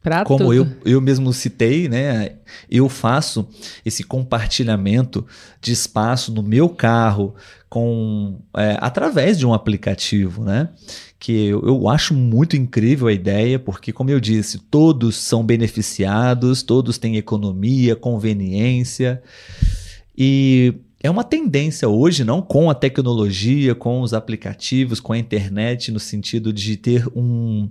[0.02, 0.54] Pra Como tudo.
[0.54, 2.34] eu, eu mesmo citei, né?
[2.70, 3.48] Eu faço
[3.86, 5.26] esse compartilhamento
[5.62, 7.36] de espaço no meu carro
[7.70, 10.70] com é, através de um aplicativo, né?
[11.20, 16.64] Que eu, eu acho muito incrível a ideia, porque, como eu disse, todos são beneficiados,
[16.64, 19.22] todos têm economia, conveniência.
[20.18, 25.92] E é uma tendência hoje, não com a tecnologia, com os aplicativos, com a internet,
[25.92, 27.70] no sentido de ter um,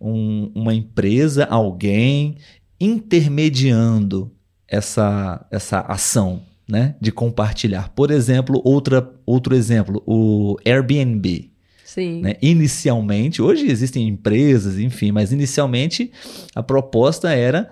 [0.00, 2.36] um, uma empresa, alguém
[2.80, 4.30] intermediando
[4.66, 7.88] essa, essa ação né, de compartilhar.
[7.90, 11.50] Por exemplo, outra, outro exemplo, o Airbnb.
[11.84, 12.20] Sim.
[12.20, 12.36] Né?
[12.42, 16.12] Inicialmente, hoje existem empresas, enfim, mas inicialmente
[16.54, 17.70] a proposta era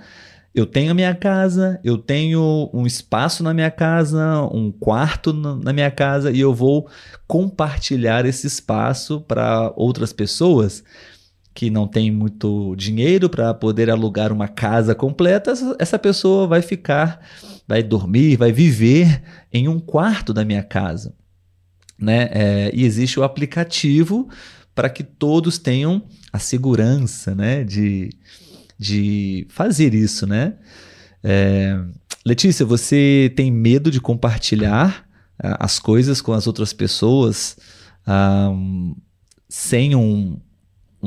[0.57, 5.71] eu tenho a minha casa, eu tenho um espaço na minha casa, um quarto na
[5.71, 6.89] minha casa e eu vou
[7.27, 10.83] compartilhar esse espaço para outras pessoas
[11.57, 15.55] que não têm muito dinheiro para poder alugar uma casa completa.
[15.79, 17.19] Essa pessoa vai ficar,
[17.67, 21.15] vai dormir, vai viver em um quarto da minha casa.
[21.99, 22.29] Né?
[22.31, 24.29] É, e existe o aplicativo
[24.75, 27.65] para que todos tenham a segurança né?
[27.65, 28.11] de
[28.79, 30.55] de fazer isso, né?
[31.25, 31.81] É,
[32.25, 35.07] Letícia, você tem medo de compartilhar
[35.43, 37.57] uh, as coisas com as outras pessoas
[38.07, 38.95] um,
[39.49, 40.39] sem um,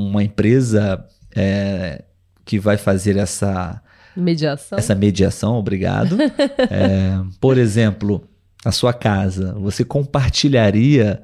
[0.08, 2.04] uma empresa é,
[2.44, 3.82] que vai fazer essa
[4.16, 4.78] mediação?
[4.78, 6.16] Essa mediação, obrigado.
[6.70, 8.22] é, por exemplo,
[8.64, 11.22] a sua casa, você compartilharia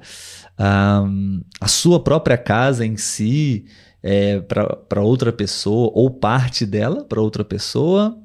[1.04, 3.66] um, a sua própria casa em si?
[4.06, 8.16] é, para outra pessoa ou parte dela para outra pessoa?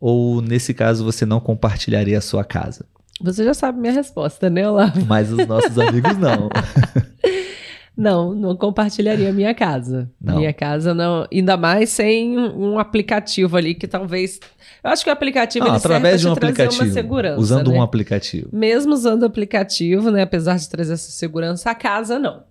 [0.00, 2.86] Ou nesse caso você não compartilharia a sua casa?
[3.20, 5.04] Você já sabe minha resposta, né, Olavo?
[5.06, 6.48] Mas os nossos amigos não.
[7.96, 10.10] Não, não compartilharia minha casa.
[10.20, 10.38] Não.
[10.38, 14.40] Minha casa não, ainda mais sem um aplicativo ali que talvez.
[14.82, 17.78] Eu acho que o aplicativo não, ele através de um aplicativo, segurança, usando né?
[17.78, 18.48] um aplicativo.
[18.52, 22.42] Mesmo usando o aplicativo, né, apesar de trazer essa segurança, a casa não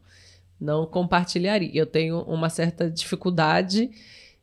[0.63, 1.69] não compartilharia.
[1.73, 3.91] Eu tenho uma certa dificuldade.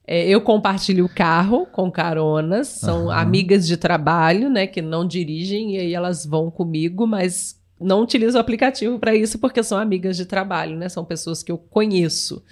[0.07, 3.11] É, eu compartilho o carro com caronas, são uhum.
[3.11, 8.37] amigas de trabalho, né, que não dirigem e aí elas vão comigo, mas não utilizo
[8.37, 10.89] o aplicativo para isso porque são amigas de trabalho, né?
[10.89, 12.43] São pessoas que eu conheço.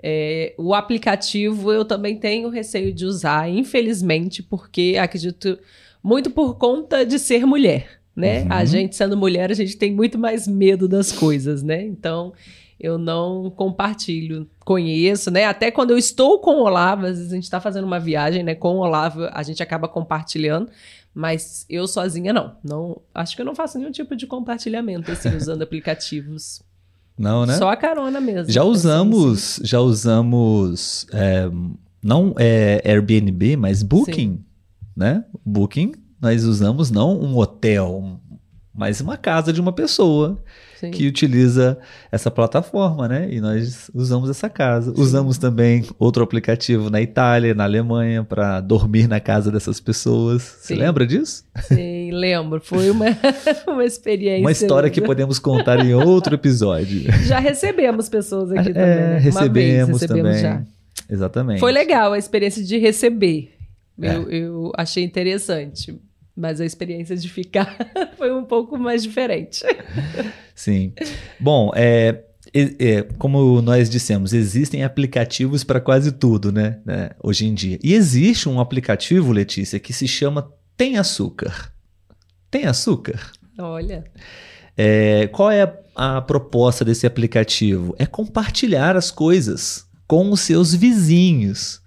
[0.00, 5.58] É, o aplicativo eu também tenho receio de usar, infelizmente, porque acredito
[6.02, 8.42] muito por conta de ser mulher, né?
[8.42, 8.46] Uhum.
[8.50, 11.82] A gente sendo mulher, a gente tem muito mais medo das coisas, né?
[11.82, 12.32] Então,
[12.78, 14.48] eu não compartilho.
[14.64, 15.46] Conheço, né?
[15.46, 18.44] Até quando eu estou com o Olavo, às vezes a gente está fazendo uma viagem,
[18.44, 18.54] né?
[18.54, 20.70] Com o Olavo, a gente acaba compartilhando.
[21.14, 22.56] Mas eu sozinha não.
[22.62, 23.00] não.
[23.14, 26.62] Acho que eu não faço nenhum tipo de compartilhamento, assim, usando aplicativos.
[27.18, 27.56] Não, né?
[27.56, 28.52] Só a carona mesmo.
[28.52, 29.66] Já usamos, assim.
[29.66, 31.50] já usamos, é,
[32.02, 34.44] não é Airbnb, mas Booking, Sim.
[34.96, 35.24] né?
[35.44, 38.20] Booking, nós usamos não um hotel,
[38.72, 40.42] mas uma casa de uma pessoa.
[40.78, 40.92] Sim.
[40.92, 41.76] que utiliza
[42.10, 43.28] essa plataforma, né?
[43.30, 44.94] E nós usamos essa casa.
[44.94, 45.00] Sim.
[45.00, 50.42] Usamos também outro aplicativo na Itália, na Alemanha, para dormir na casa dessas pessoas.
[50.42, 50.58] Sim.
[50.60, 51.44] Você lembra disso?
[51.62, 52.60] Sim, lembro.
[52.60, 53.06] Foi uma,
[53.66, 54.40] uma experiência.
[54.40, 57.10] Uma história que podemos contar em outro episódio.
[57.26, 58.84] Já recebemos pessoas aqui é, também.
[58.84, 59.18] Né?
[59.18, 60.40] Recebemos, recebemos também.
[60.40, 60.62] Já.
[61.10, 61.58] Exatamente.
[61.58, 63.52] Foi legal a experiência de receber.
[64.00, 64.14] É.
[64.14, 65.98] Eu, eu achei interessante
[66.38, 67.76] mas a experiência de ficar
[68.16, 69.64] foi um pouco mais diferente.
[70.54, 70.92] Sim.
[71.40, 72.22] Bom, é,
[72.54, 77.76] é, como nós dissemos, existem aplicativos para quase tudo, né, né, Hoje em dia.
[77.82, 81.72] E existe um aplicativo, Letícia, que se chama Tem Açúcar.
[82.48, 83.20] Tem Açúcar?
[83.58, 84.04] Olha.
[84.76, 85.62] É, qual é
[85.96, 87.96] a, a proposta desse aplicativo?
[87.98, 91.82] É compartilhar as coisas com os seus vizinhos.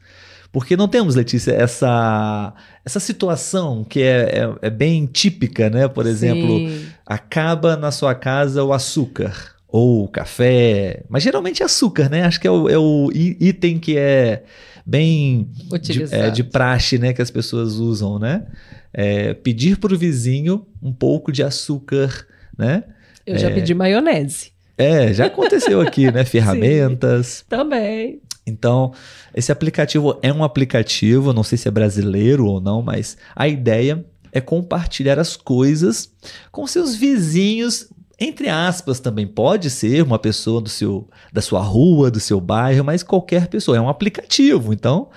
[0.52, 5.88] Porque não temos, Letícia, essa, essa situação que é, é, é bem típica, né?
[5.88, 6.88] Por exemplo, Sim.
[7.06, 12.24] acaba na sua casa o açúcar ou o café, mas geralmente é açúcar, né?
[12.24, 14.44] Acho que é o, é o item que é
[14.86, 15.50] bem
[15.82, 17.14] de, é, de, praxe, né?
[17.14, 18.46] Que as pessoas usam, né?
[18.94, 22.28] É, pedir para o vizinho um pouco de açúcar,
[22.58, 22.84] né?
[23.26, 23.54] Eu já é.
[23.54, 24.52] pedi maionese.
[24.78, 26.26] É, já aconteceu aqui, né?
[26.26, 27.28] Ferramentas.
[27.28, 28.22] Sim, também.
[28.46, 28.94] Então,
[29.36, 34.04] esse aplicativo é um aplicativo, não sei se é brasileiro ou não, mas a ideia
[34.32, 36.12] é compartilhar as coisas
[36.52, 37.90] com seus vizinhos,
[38.20, 39.28] entre aspas também.
[39.28, 43.78] Pode ser uma pessoa do seu, da sua rua, do seu bairro, mas qualquer pessoa.
[43.78, 45.10] É um aplicativo, então,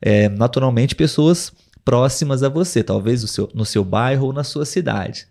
[0.00, 1.52] é, naturalmente, pessoas
[1.84, 5.28] próximas a você, talvez no seu, no seu bairro ou na sua cidade.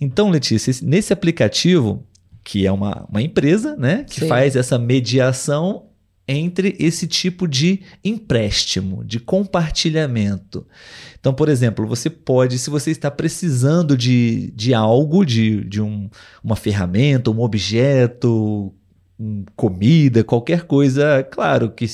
[0.00, 2.06] Então, Letícia, nesse aplicativo,
[2.42, 4.28] que é uma, uma empresa né, que Sim.
[4.28, 5.89] faz essa mediação
[6.26, 10.66] entre esse tipo de empréstimo, de compartilhamento.
[11.18, 16.08] Então, por exemplo, você pode, se você está precisando de, de algo, de, de um,
[16.42, 18.72] uma ferramenta, um objeto,
[19.18, 21.86] um, comida, qualquer coisa, claro que,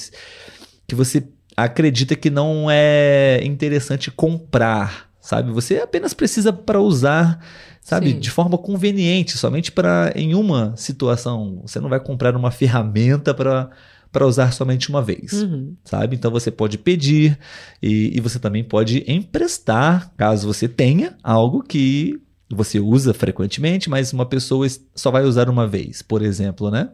[0.86, 5.50] que você acredita que não é interessante comprar, sabe?
[5.50, 7.40] Você apenas precisa para usar,
[7.80, 8.20] sabe, Sim.
[8.20, 11.62] de forma conveniente, somente para em uma situação.
[11.62, 13.70] Você não vai comprar uma ferramenta para
[14.12, 15.74] para usar somente uma vez, uhum.
[15.84, 16.16] sabe?
[16.16, 17.38] Então você pode pedir
[17.82, 24.12] e, e, você também pode emprestar, caso você tenha algo que você usa frequentemente, mas
[24.12, 26.90] uma pessoa só vai usar uma vez, por exemplo, né?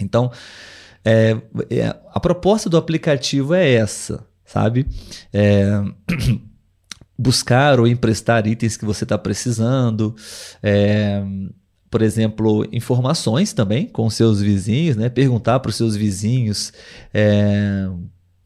[0.00, 0.30] Então,
[1.04, 1.36] é,
[1.70, 4.86] é, a proposta do aplicativo é essa, sabe?
[5.32, 5.82] É,
[7.18, 10.14] buscar ou emprestar itens que você está precisando,
[10.62, 11.22] é,
[11.90, 15.08] por exemplo, informações também com seus vizinhos, né?
[15.08, 16.72] Perguntar para os seus vizinhos
[17.12, 17.88] é,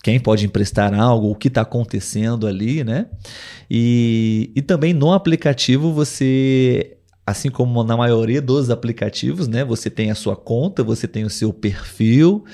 [0.03, 3.07] quem pode emprestar algo, o que está acontecendo ali, né?
[3.71, 9.63] E, e também no aplicativo você, assim como na maioria dos aplicativos, né?
[9.65, 12.45] Você tem a sua conta, você tem o seu perfil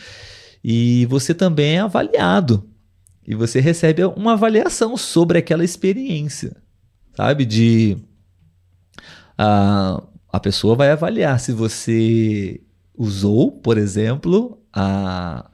[0.63, 2.69] e você também é avaliado.
[3.25, 6.57] E você recebe uma avaliação sobre aquela experiência,
[7.15, 7.45] sabe?
[7.45, 7.97] De.
[9.39, 12.61] Uh, a pessoa vai avaliar se você
[12.97, 15.51] usou, por exemplo, a.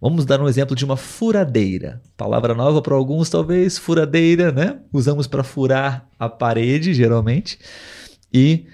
[0.00, 2.00] Vamos dar um exemplo de uma furadeira.
[2.16, 4.78] Palavra nova para alguns, talvez, furadeira, né?
[4.92, 7.58] Usamos para furar a parede, geralmente.
[8.32, 8.66] E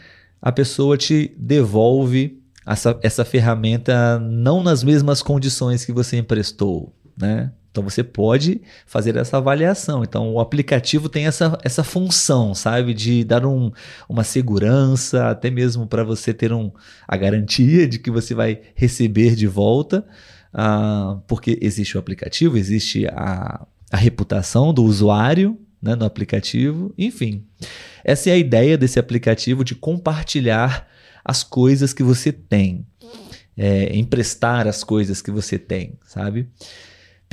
[0.43, 7.51] a pessoa te devolve essa, essa ferramenta não nas mesmas condições que você emprestou, né?
[7.75, 10.05] Então você pode fazer essa avaliação.
[10.05, 13.73] Então o aplicativo tem essa, essa função, sabe, de dar um,
[14.09, 16.71] uma segurança, até mesmo para você ter um,
[17.09, 20.07] a garantia de que você vai receber de volta,
[20.55, 27.45] uh, porque existe o aplicativo, existe a, a reputação do usuário né, no aplicativo, enfim.
[28.05, 30.87] Essa é a ideia desse aplicativo de compartilhar
[31.25, 32.87] as coisas que você tem,
[33.57, 36.49] é, emprestar as coisas que você tem, sabe?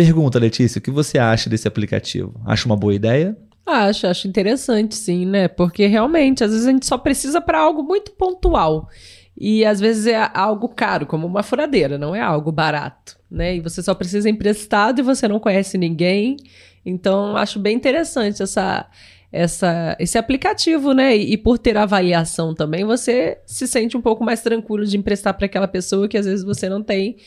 [0.02, 2.34] Pergunta, Letícia, o que você acha desse aplicativo?
[2.44, 3.38] Acha uma boa ideia?
[3.64, 5.48] Acho, acho interessante, sim, né?
[5.48, 8.90] Porque realmente, às vezes a gente só precisa para algo muito pontual.
[9.38, 13.56] E às vezes é algo caro, como uma furadeira, não é algo barato, né?
[13.58, 16.36] E você só precisa emprestado e você não conhece ninguém.
[16.84, 18.90] Então, acho bem interessante essa,
[19.32, 21.16] essa, esse aplicativo, né?
[21.16, 25.36] E, e, por ter avaliação também, você se sente um pouco mais tranquilo de emprestar
[25.36, 27.18] para aquela pessoa que às vezes você não tem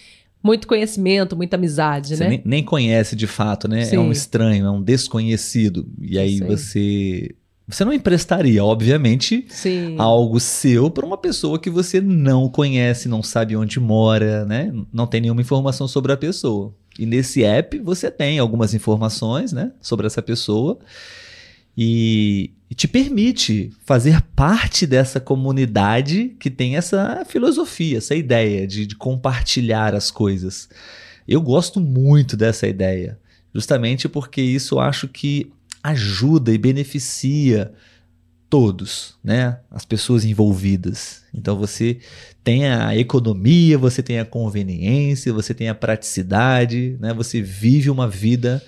[0.44, 2.28] muito conhecimento, muita amizade, você né?
[2.28, 3.82] Nem, nem, conhece de fato, né?
[3.86, 3.96] Sim.
[3.96, 5.88] É um estranho, é um desconhecido.
[5.98, 6.44] E aí Sim.
[6.44, 7.34] você.
[7.66, 9.94] Você não emprestaria, obviamente, Sim.
[9.96, 14.70] algo seu para uma pessoa que você não conhece, não sabe onde mora, né?
[14.92, 16.74] Não tem nenhuma informação sobre a pessoa.
[16.98, 20.78] E nesse app você tem algumas informações, né, sobre essa pessoa
[21.76, 28.96] e, te permite fazer parte dessa comunidade que tem essa filosofia, essa ideia de, de
[28.96, 30.68] compartilhar as coisas.
[31.26, 33.16] Eu gosto muito dessa ideia,
[33.54, 35.52] justamente porque isso eu acho que
[35.84, 37.72] ajuda e beneficia
[38.50, 39.58] todos, né?
[39.70, 41.22] As pessoas envolvidas.
[41.32, 41.98] Então você
[42.42, 47.12] tem a economia, você tem a conveniência, você tem a praticidade, né?
[47.14, 48.62] Você vive uma vida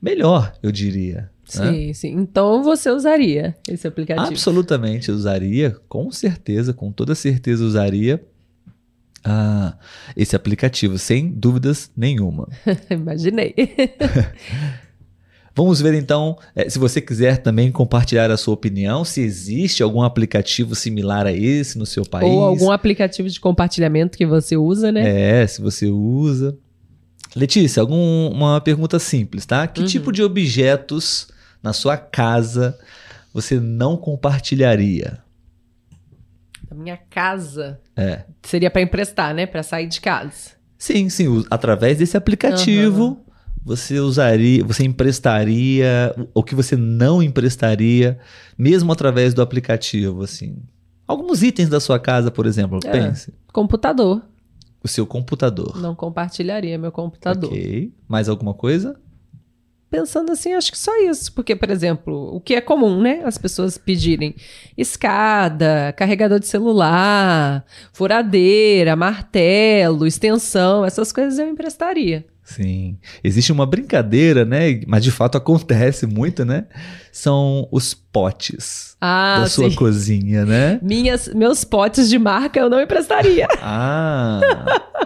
[0.00, 1.30] melhor, eu diria.
[1.46, 1.92] Sim, né?
[1.92, 2.12] sim.
[2.12, 4.26] Então você usaria esse aplicativo?
[4.26, 8.20] Absolutamente usaria, com certeza, com toda certeza usaria
[9.24, 9.76] ah,
[10.16, 12.48] esse aplicativo, sem dúvidas nenhuma.
[12.90, 13.54] Imaginei.
[15.54, 20.02] Vamos ver então, eh, se você quiser também compartilhar a sua opinião, se existe algum
[20.02, 22.30] aplicativo similar a esse no seu país.
[22.30, 25.40] Ou algum aplicativo de compartilhamento que você usa, né?
[25.42, 26.56] É, se você usa.
[27.34, 29.66] Letícia, alguma pergunta simples, tá?
[29.66, 29.86] Que uhum.
[29.86, 31.28] tipo de objetos
[31.66, 32.78] na sua casa
[33.34, 35.18] você não compartilharia?
[36.70, 37.80] Na minha casa?
[37.96, 38.22] É.
[38.44, 39.46] Seria para emprestar, né?
[39.46, 40.52] Para sair de casa.
[40.78, 41.44] Sim, sim.
[41.50, 43.16] Através desse aplicativo, uhum.
[43.64, 48.16] você usaria, você emprestaria o que você não emprestaria,
[48.56, 50.62] mesmo através do aplicativo, assim.
[51.04, 52.90] Alguns itens da sua casa, por exemplo, é.
[52.92, 53.34] pense.
[53.52, 54.22] Computador.
[54.84, 55.80] O seu computador.
[55.80, 57.50] Não compartilharia meu computador.
[57.50, 57.92] Ok.
[58.06, 58.96] Mais alguma coisa?
[59.90, 61.32] Pensando assim, acho que só isso.
[61.32, 63.22] Porque, por exemplo, o que é comum, né?
[63.24, 64.34] As pessoas pedirem
[64.76, 72.24] escada, carregador de celular, furadeira, martelo, extensão, essas coisas eu emprestaria.
[72.46, 72.96] Sim.
[73.24, 74.80] Existe uma brincadeira, né?
[74.86, 76.66] Mas de fato acontece muito, né?
[77.10, 79.74] São os potes ah, da sua sim.
[79.74, 80.78] cozinha, né?
[80.80, 83.48] Minhas, meus potes de marca eu não emprestaria.
[83.60, 84.40] ah.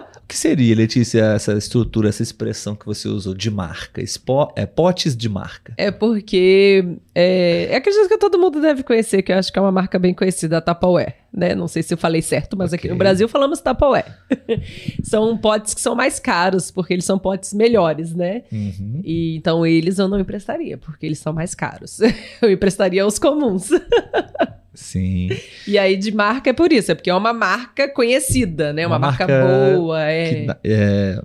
[0.31, 4.01] que seria, Letícia, essa estrutura, essa expressão que você usou de marca?
[4.01, 5.73] Espo, é potes de marca.
[5.77, 9.61] É porque é, é acredito que todo mundo deve conhecer, que eu acho que é
[9.61, 11.55] uma marca bem conhecida, a Tupperware, né?
[11.55, 12.77] Não sei se eu falei certo, mas okay.
[12.77, 14.17] aqui no Brasil falamos Tupperware.
[15.01, 18.43] são potes que são mais caros, porque eles são potes melhores, né?
[18.51, 19.01] Uhum.
[19.03, 21.99] E, então eles eu não emprestaria, porque eles são mais caros.
[22.41, 23.69] eu emprestaria os comuns.
[24.73, 25.29] Sim.
[25.67, 28.85] E aí de marca é por isso, é porque é uma marca conhecida, né?
[28.85, 30.01] Uma, uma marca, marca, boa.
[30.01, 30.33] É...
[30.33, 31.21] Que, é...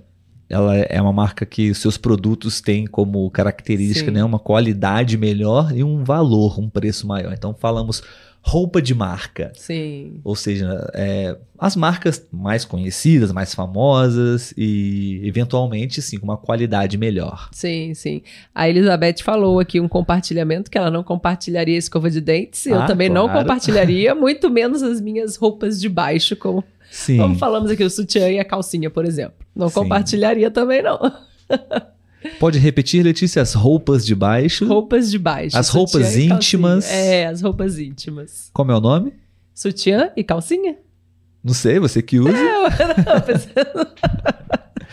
[0.49, 5.83] Ela é uma marca que seus produtos têm como característica né, uma qualidade melhor e
[5.83, 7.33] um valor, um preço maior.
[7.33, 8.01] Então falamos
[8.41, 9.51] roupa de marca.
[9.55, 10.21] Sim.
[10.23, 16.97] Ou seja, é, as marcas mais conhecidas, mais famosas e, eventualmente, sim, com uma qualidade
[16.97, 17.49] melhor.
[17.51, 18.21] Sim, sim.
[18.55, 22.65] A Elizabeth falou aqui um compartilhamento que ela não compartilharia escova de dentes.
[22.67, 23.27] Ah, eu também claro.
[23.27, 27.17] não compartilharia, muito menos as minhas roupas de baixo, como, sim.
[27.17, 29.35] como falamos aqui, o sutiã e a calcinha, por exemplo.
[29.55, 29.75] Não sim.
[29.75, 30.99] compartilharia também, não.
[32.39, 34.65] Pode repetir, Letícia, as roupas de baixo.
[34.67, 35.57] Roupas de baixo.
[35.57, 36.89] As roupas íntimas.
[36.89, 38.49] É, as roupas íntimas.
[38.53, 39.13] Como é o nome?
[39.53, 40.77] Sutiã e calcinha.
[41.43, 42.37] Não sei, você que usa.
[42.37, 42.59] É,
[43.73, 43.87] não,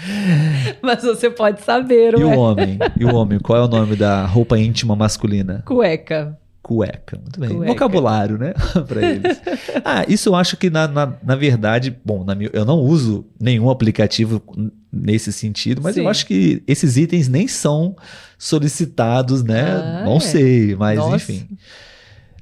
[0.83, 2.79] Mas você pode saber, E o homem?
[2.99, 3.39] E o homem?
[3.39, 5.63] Qual é o nome da roupa íntima masculina?
[5.67, 6.39] Cueca.
[6.65, 7.51] Cueca, muito bem.
[7.51, 7.73] Cueca.
[7.73, 8.55] Vocabulário, né?
[8.89, 9.39] para eles.
[9.85, 13.27] Ah, isso eu acho que, na, na, na verdade, bom, na minha, eu não uso
[13.39, 14.43] nenhum aplicativo
[14.91, 16.01] nesse sentido, mas Sim.
[16.01, 17.95] eu acho que esses itens nem são
[18.39, 19.73] solicitados, né?
[19.73, 20.21] Ah, não é.
[20.21, 21.17] sei, mas Nossa.
[21.17, 21.47] enfim.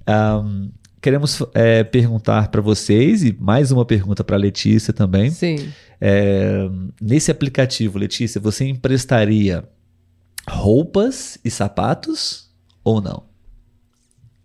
[0.08, 0.70] Um,
[1.00, 5.32] queremos é, perguntar para vocês, e mais uma pergunta para Letícia também.
[5.32, 5.68] Sim.
[6.00, 6.68] É,
[7.00, 9.64] nesse aplicativo, Letícia, você emprestaria
[10.48, 12.52] roupas e sapatos
[12.84, 13.32] ou não?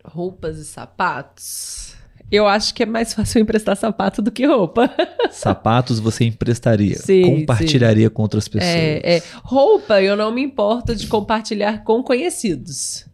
[0.08, 1.96] Roupas e sapatos,
[2.32, 4.90] eu acho que é mais fácil emprestar sapato do que roupa.
[5.32, 8.14] Sapatos você emprestaria, sim, compartilharia sim.
[8.14, 8.74] com outras pessoas.
[8.74, 9.24] É, é.
[9.44, 13.06] Roupa eu não me importo de compartilhar com conhecidos.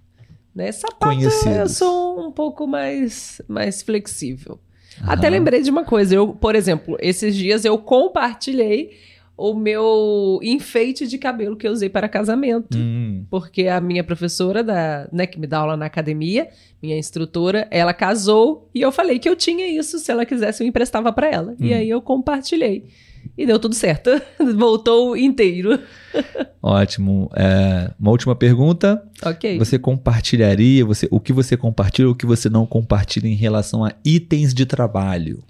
[0.54, 0.72] Né?
[0.72, 1.58] Sapato conhecidos.
[1.58, 4.60] eu sou um pouco mais, mais flexível.
[5.02, 5.10] Uhum.
[5.10, 6.14] Até lembrei de uma coisa.
[6.14, 8.92] Eu, por exemplo, esses dias eu compartilhei
[9.36, 12.78] o meu enfeite de cabelo que eu usei para casamento.
[12.78, 13.26] Hum.
[13.30, 16.48] Porque a minha professora, da, né, que me dá aula na academia,
[16.82, 20.68] minha instrutora, ela casou e eu falei que eu tinha isso, se ela quisesse eu
[20.68, 21.52] emprestava para ela.
[21.54, 21.66] Hum.
[21.66, 22.86] E aí eu compartilhei.
[23.38, 24.10] E deu tudo certo.
[24.56, 25.80] Voltou inteiro.
[26.62, 27.30] Ótimo.
[27.36, 29.02] É, uma última pergunta.
[29.26, 29.58] Ok.
[29.58, 33.84] Você compartilharia, você, o que você compartilha ou o que você não compartilha em relação
[33.84, 35.44] a itens de trabalho?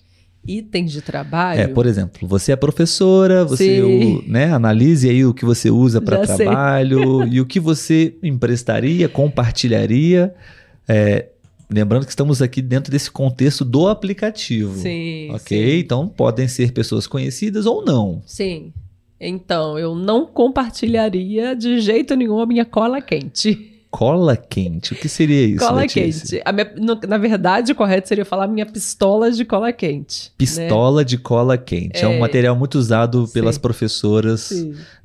[0.47, 1.59] Itens de trabalho.
[1.59, 6.01] É, por exemplo, você é professora, você o, né, analise aí o que você usa
[6.01, 10.33] para trabalho e o que você emprestaria, compartilharia.
[10.87, 11.29] É,
[11.71, 14.79] lembrando que estamos aqui dentro desse contexto do aplicativo.
[14.79, 15.29] Sim.
[15.31, 15.57] Ok?
[15.57, 15.79] Sim.
[15.79, 18.21] Então podem ser pessoas conhecidas ou não.
[18.25, 18.73] Sim.
[19.19, 23.72] Então, eu não compartilharia de jeito nenhum a minha cola quente.
[23.93, 24.91] Cola quente.
[24.91, 25.59] O que seria isso?
[25.59, 26.41] Cola Letícia?
[26.43, 26.51] quente.
[26.51, 30.29] Minha, no, na verdade, o correto seria falar minha pistola de cola quente.
[30.29, 30.35] Né?
[30.35, 31.05] Pistola né?
[31.05, 31.97] de cola quente.
[31.97, 33.33] É, é, um material muito usado sim.
[33.33, 34.51] pelas professoras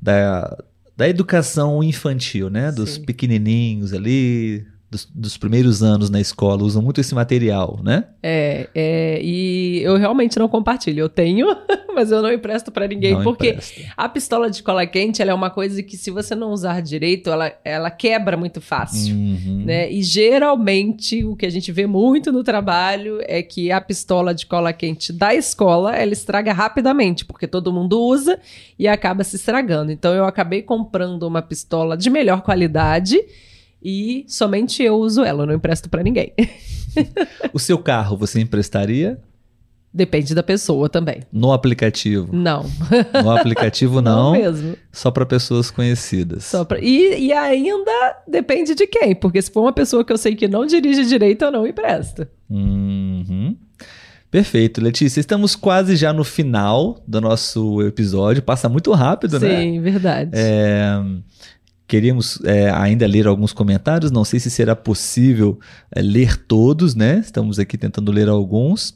[0.01, 0.57] da,
[0.97, 2.71] da educação infantil, né?
[2.71, 3.03] Dos sim.
[3.03, 8.05] pequenininhos ali, dos, dos, primeiros anos na escola usam muito esse material, né?
[8.23, 11.01] É, é, e eu realmente não compartilho.
[11.01, 11.47] Eu tenho,
[11.93, 13.81] mas eu não empresto para ninguém, não porque empresta.
[13.95, 17.29] a pistola de cola quente ela é uma coisa que se você não usar direito,
[17.29, 19.63] ela, ela quebra muito fácil, uhum.
[19.65, 19.91] né?
[19.91, 24.47] E geralmente o que a gente vê muito no trabalho é que a pistola de
[24.47, 28.39] cola quente da escola, ela estraga rapidamente, porque todo mundo usa
[28.77, 29.91] e acaba se estragando.
[29.91, 33.19] Então eu acabei comprando uma pistola de melhor qualidade,
[33.81, 36.33] e somente eu uso ela, eu não empresto para ninguém.
[37.53, 39.19] o seu carro você emprestaria?
[39.91, 41.23] Depende da pessoa também.
[41.31, 42.29] No aplicativo?
[42.31, 42.63] Não.
[43.23, 44.33] No aplicativo não.
[44.33, 44.77] não mesmo.
[44.91, 46.45] Só para pessoas conhecidas.
[46.45, 46.79] Só pra...
[46.79, 50.47] E, e ainda depende de quem, porque se for uma pessoa que eu sei que
[50.47, 52.27] não dirige direito, eu não empresto.
[52.47, 53.57] Uhum.
[54.29, 55.19] Perfeito, Letícia.
[55.19, 58.43] Estamos quase já no final do nosso episódio.
[58.43, 59.61] Passa muito rápido, Sim, né?
[59.61, 60.31] Sim, verdade.
[60.33, 61.01] É...
[61.89, 65.59] Queríamos é, ainda ler alguns comentários, não sei se será possível
[65.91, 67.17] é, ler todos, né?
[67.17, 68.95] Estamos aqui tentando ler alguns.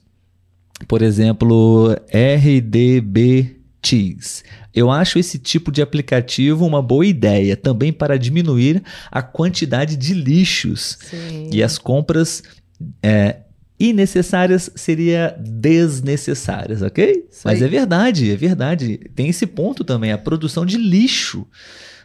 [0.87, 3.57] Por exemplo, RDB.
[4.73, 8.81] Eu acho esse tipo de aplicativo uma boa ideia, também para diminuir
[9.11, 11.49] a quantidade de lixos Sim.
[11.51, 12.43] e as compras
[13.01, 13.37] é,
[13.77, 17.27] innecessárias seria desnecessárias, ok?
[17.43, 18.99] Mas é verdade, é verdade.
[19.13, 21.45] Tem esse ponto também, a produção de lixo.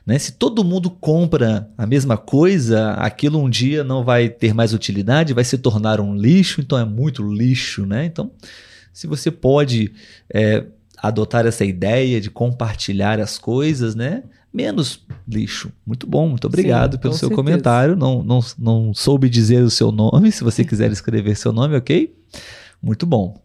[0.09, 0.19] Né?
[0.19, 5.35] Se todo mundo compra a mesma coisa, aquilo um dia não vai ter mais utilidade,
[5.35, 7.85] vai se tornar um lixo, então é muito lixo.
[7.85, 8.07] Né?
[8.07, 8.31] Então,
[8.91, 9.93] se você pode
[10.33, 10.65] é,
[10.97, 14.23] adotar essa ideia de compartilhar as coisas, né?
[14.51, 15.71] Menos lixo.
[15.85, 17.37] Muito bom, muito obrigado Sim, pelo seu certeza.
[17.37, 17.95] comentário.
[17.95, 20.33] Não, não, não soube dizer o seu nome.
[20.33, 22.17] Se você quiser escrever seu nome, ok?
[22.83, 23.39] Muito bom.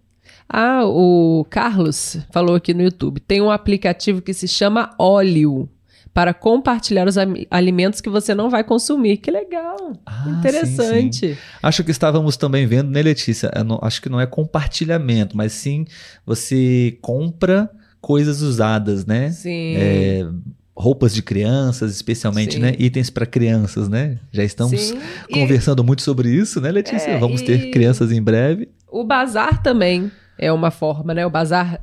[0.48, 3.20] Ah, o Carlos falou aqui no YouTube.
[3.20, 5.70] Tem um aplicativo que se chama Óleo
[6.14, 7.16] para compartilhar os
[7.50, 9.18] alimentos que você não vai consumir.
[9.18, 9.94] Que legal!
[10.06, 11.28] Ah, Interessante.
[11.28, 11.38] Sim, sim.
[11.62, 13.52] Acho que estávamos também vendo, né, Letícia?
[13.66, 15.86] Não, acho que não é compartilhamento, mas sim
[16.26, 19.32] você compra coisas usadas, né?
[19.32, 19.76] Sim.
[19.76, 20.28] É,
[20.76, 22.60] roupas de crianças, especialmente, Sim.
[22.60, 22.76] né?
[22.78, 24.20] Itens para crianças, né?
[24.32, 25.00] Já estamos Sim.
[25.32, 25.86] conversando e...
[25.86, 27.12] muito sobre isso, né, Letícia?
[27.12, 28.70] É, Vamos ter crianças em breve.
[28.92, 31.26] O bazar também é uma forma, né?
[31.26, 31.80] O bazar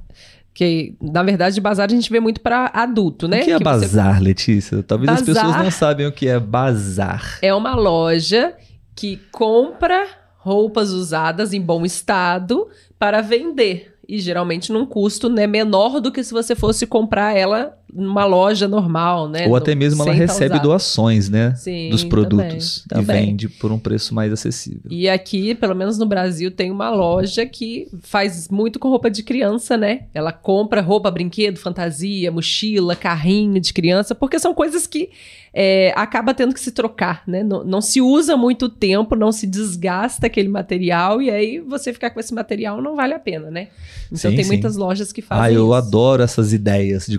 [0.55, 3.40] que, na verdade, bazar a gente vê muito para adulto, né?
[3.40, 4.24] O que é que bazar, você...
[4.24, 4.82] Letícia?
[4.82, 7.38] Talvez bazar as pessoas não sabem o que é bazar.
[7.40, 8.55] É uma loja
[8.94, 10.07] que compra
[10.38, 16.24] roupas usadas em bom estado para vender e geralmente num custo né, menor do que
[16.24, 19.47] se você fosse comprar ela numa loja normal, né?
[19.47, 21.55] Ou até mesmo ela recebe doações, né?
[21.57, 23.22] Sim, dos produtos também, também.
[23.22, 24.82] e vende por um preço mais acessível.
[24.91, 29.22] E aqui, pelo menos no Brasil, tem uma loja que faz muito com roupa de
[29.22, 30.03] criança, né?
[30.14, 35.11] Ela compra roupa, brinquedo, fantasia, mochila, carrinho de criança, porque são coisas que
[35.53, 37.43] é, acaba tendo que se trocar, né?
[37.43, 42.11] Não, não, se usa muito tempo, não se desgasta aquele material e aí você ficar
[42.11, 43.68] com esse material não vale a pena, né?
[44.07, 44.51] Então sim, tem sim.
[44.51, 45.74] muitas lojas que fazem Ah, eu isso.
[45.74, 47.18] adoro essas ideias de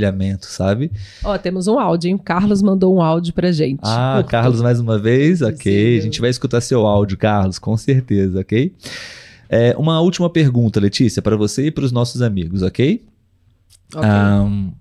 [0.00, 0.90] compartilhamento, sabe?
[1.22, 2.14] Ó, temos um áudio, hein?
[2.14, 3.80] O Carlos mandou um áudio pra gente.
[3.82, 5.42] Ah, Carlos mais uma vez?
[5.42, 8.74] Ok, a gente vai escutar seu áudio, Carlos, com certeza, ok?
[9.48, 13.04] É, uma última pergunta, Letícia, para você e para os nossos amigos, ok?
[13.94, 14.08] Ok.
[14.08, 14.72] Um,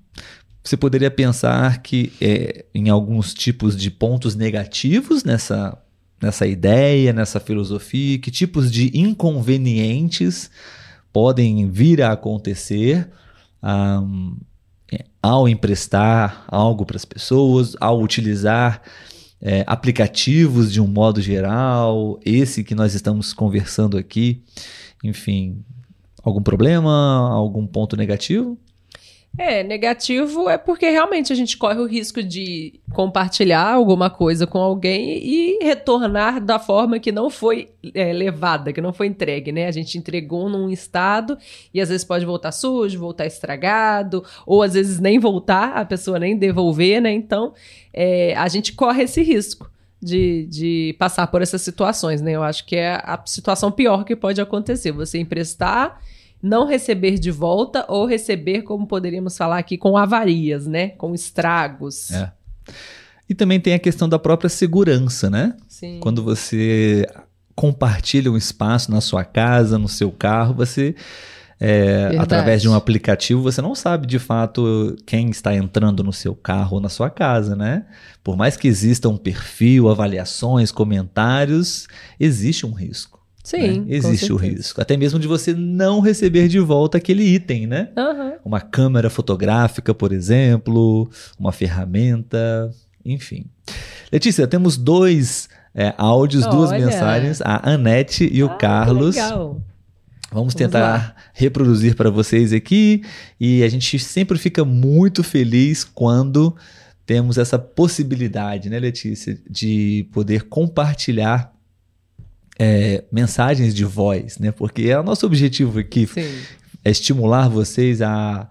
[0.64, 5.76] você poderia pensar que é, em alguns tipos de pontos negativos nessa,
[6.22, 10.52] nessa ideia, nessa filosofia, que tipos de inconvenientes
[11.12, 13.10] podem vir a acontecer
[13.64, 14.38] um,
[15.22, 18.82] ao emprestar algo para as pessoas, ao utilizar
[19.42, 24.44] é, aplicativos de um modo geral, esse que nós estamos conversando aqui,
[25.04, 25.64] enfim,
[26.24, 28.58] algum problema, algum ponto negativo?
[29.38, 34.58] É, negativo é porque realmente a gente corre o risco de compartilhar alguma coisa com
[34.58, 39.68] alguém e retornar da forma que não foi é, levada, que não foi entregue, né?
[39.68, 41.38] A gente entregou num estado
[41.74, 46.20] e às vezes pode voltar sujo, voltar estragado, ou às vezes nem voltar, a pessoa
[46.20, 47.12] nem devolver, né?
[47.12, 47.54] Então,
[47.94, 49.70] é, a gente corre esse risco.
[50.02, 52.32] De, de passar por essas situações, né?
[52.32, 54.94] Eu acho que é a situação pior que pode acontecer.
[54.94, 56.00] Você emprestar
[56.42, 60.90] não receber de volta ou receber, como poderíamos falar aqui, com avarias, né?
[60.90, 62.12] Com estragos.
[62.12, 62.32] É.
[63.30, 65.56] E também tem a questão da própria segurança, né?
[65.68, 66.00] Sim.
[66.02, 67.08] Quando você
[67.56, 70.96] compartilha um espaço na sua casa, no seu carro, você
[71.62, 76.34] é, através de um aplicativo, você não sabe de fato quem está entrando no seu
[76.34, 77.86] carro ou na sua casa, né?
[78.24, 81.86] Por mais que exista um perfil, avaliações, comentários,
[82.18, 83.19] existe um risco.
[83.50, 83.82] Sim.
[83.82, 83.96] Né?
[83.96, 84.80] Existe o risco.
[84.80, 87.90] Até mesmo de você não receber de volta aquele item, né?
[87.98, 88.34] Uhum.
[88.46, 92.70] Uma câmera fotográfica, por exemplo, uma ferramenta,
[93.04, 93.48] enfim.
[94.12, 96.56] Letícia, temos dois é, áudios, Olha.
[96.56, 99.16] duas mensagens, a Anete e o ah, Carlos.
[99.16, 99.60] Legal.
[100.32, 103.02] Vamos tentar Vamos reproduzir para vocês aqui
[103.40, 106.56] e a gente sempre fica muito feliz quando
[107.04, 111.52] temos essa possibilidade, né, Letícia, de poder compartilhar
[112.60, 114.52] é, mensagens de voz, né?
[114.52, 116.30] Porque é o nosso objetivo aqui Sim.
[116.84, 118.50] é estimular vocês a,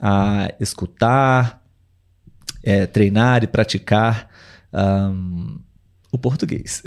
[0.00, 1.60] a escutar,
[2.62, 4.30] é, treinar e praticar
[4.72, 5.58] um,
[6.12, 6.80] o português.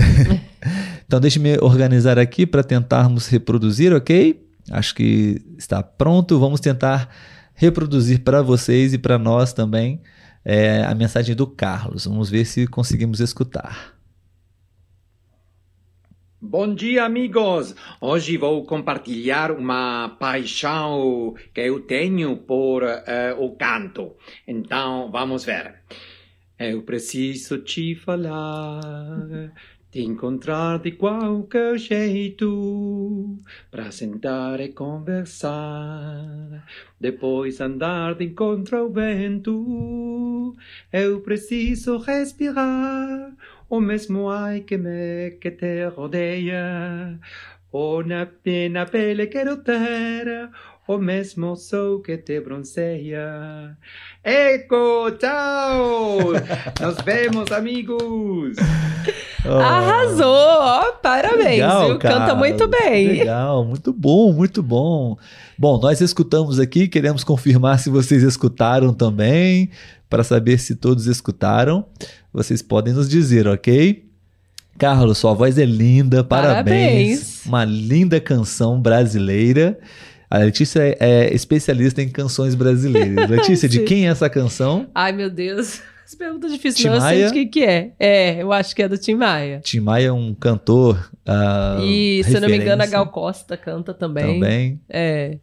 [1.05, 4.41] então, deixe-me organizar aqui para tentarmos reproduzir, ok?
[4.71, 6.39] Acho que está pronto.
[6.39, 7.09] Vamos tentar
[7.53, 10.01] reproduzir para vocês e para nós também
[10.45, 12.05] é, a mensagem do Carlos.
[12.05, 13.96] Vamos ver se conseguimos escutar.
[16.39, 17.75] Bom dia, amigos!
[17.99, 22.88] Hoje vou compartilhar uma paixão que eu tenho por uh,
[23.39, 24.15] o canto.
[24.47, 25.81] Então, vamos ver.
[26.59, 29.51] Eu preciso te falar,
[29.91, 33.39] te encontrar de qualquer jeito,
[33.71, 36.63] para sentar e conversar,
[36.99, 40.55] depois andar de encontro ao vento.
[40.93, 43.35] Eu preciso respirar
[43.70, 47.20] o mesmo ai que me que te rodeia.
[47.72, 48.28] O na,
[48.72, 50.49] na pele quero ter
[50.88, 53.78] o mesmo sol que te bronceia.
[54.24, 56.32] Eco, tchau!
[56.82, 58.55] Nos vemos, amigos!
[59.45, 59.59] Oh.
[59.59, 60.26] Arrasou!
[60.26, 61.99] Ó, parabéns, legal, viu?
[61.99, 63.20] Canta muito bem.
[63.20, 65.18] Legal, muito bom, muito bom.
[65.57, 69.70] Bom, nós escutamos aqui, queremos confirmar se vocês escutaram também,
[70.09, 71.86] para saber se todos escutaram.
[72.38, 74.05] Vocês podem nos dizer, ok?
[74.77, 76.53] Carlos, sua voz é linda, parabéns.
[76.63, 77.45] parabéns.
[77.47, 79.79] Uma linda canção brasileira.
[80.29, 83.25] A Letícia é, é especialista em canções brasileiras.
[83.27, 84.85] Letícia, de quem é essa canção?
[84.93, 85.81] Ai, meu Deus.
[86.05, 87.17] Essa pergunta é difícil, Tim não Maia?
[87.17, 87.91] eu sei de quem que é.
[87.99, 89.59] É, eu acho que é do Tim Maia.
[89.61, 91.09] Tim Maia é um cantor.
[91.27, 94.35] Uh, e, se eu não me engano, a Gal Costa canta também.
[94.35, 94.79] Também.
[94.88, 95.38] É.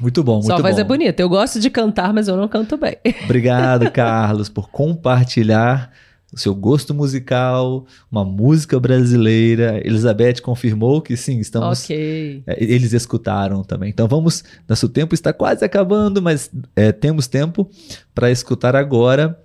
[0.00, 0.80] Muito bom, muito Sua voz bom.
[0.80, 1.22] é bonita.
[1.22, 2.96] Eu gosto de cantar, mas eu não canto bem.
[3.22, 5.92] Obrigado, Carlos, por compartilhar
[6.32, 9.86] o seu gosto musical, uma música brasileira.
[9.86, 11.84] Elizabeth confirmou que sim, estamos.
[11.84, 12.42] Ok.
[12.46, 13.90] É, eles escutaram também.
[13.90, 14.42] Então vamos.
[14.66, 17.70] Nosso tempo está quase acabando, mas é, temos tempo
[18.14, 19.38] para escutar agora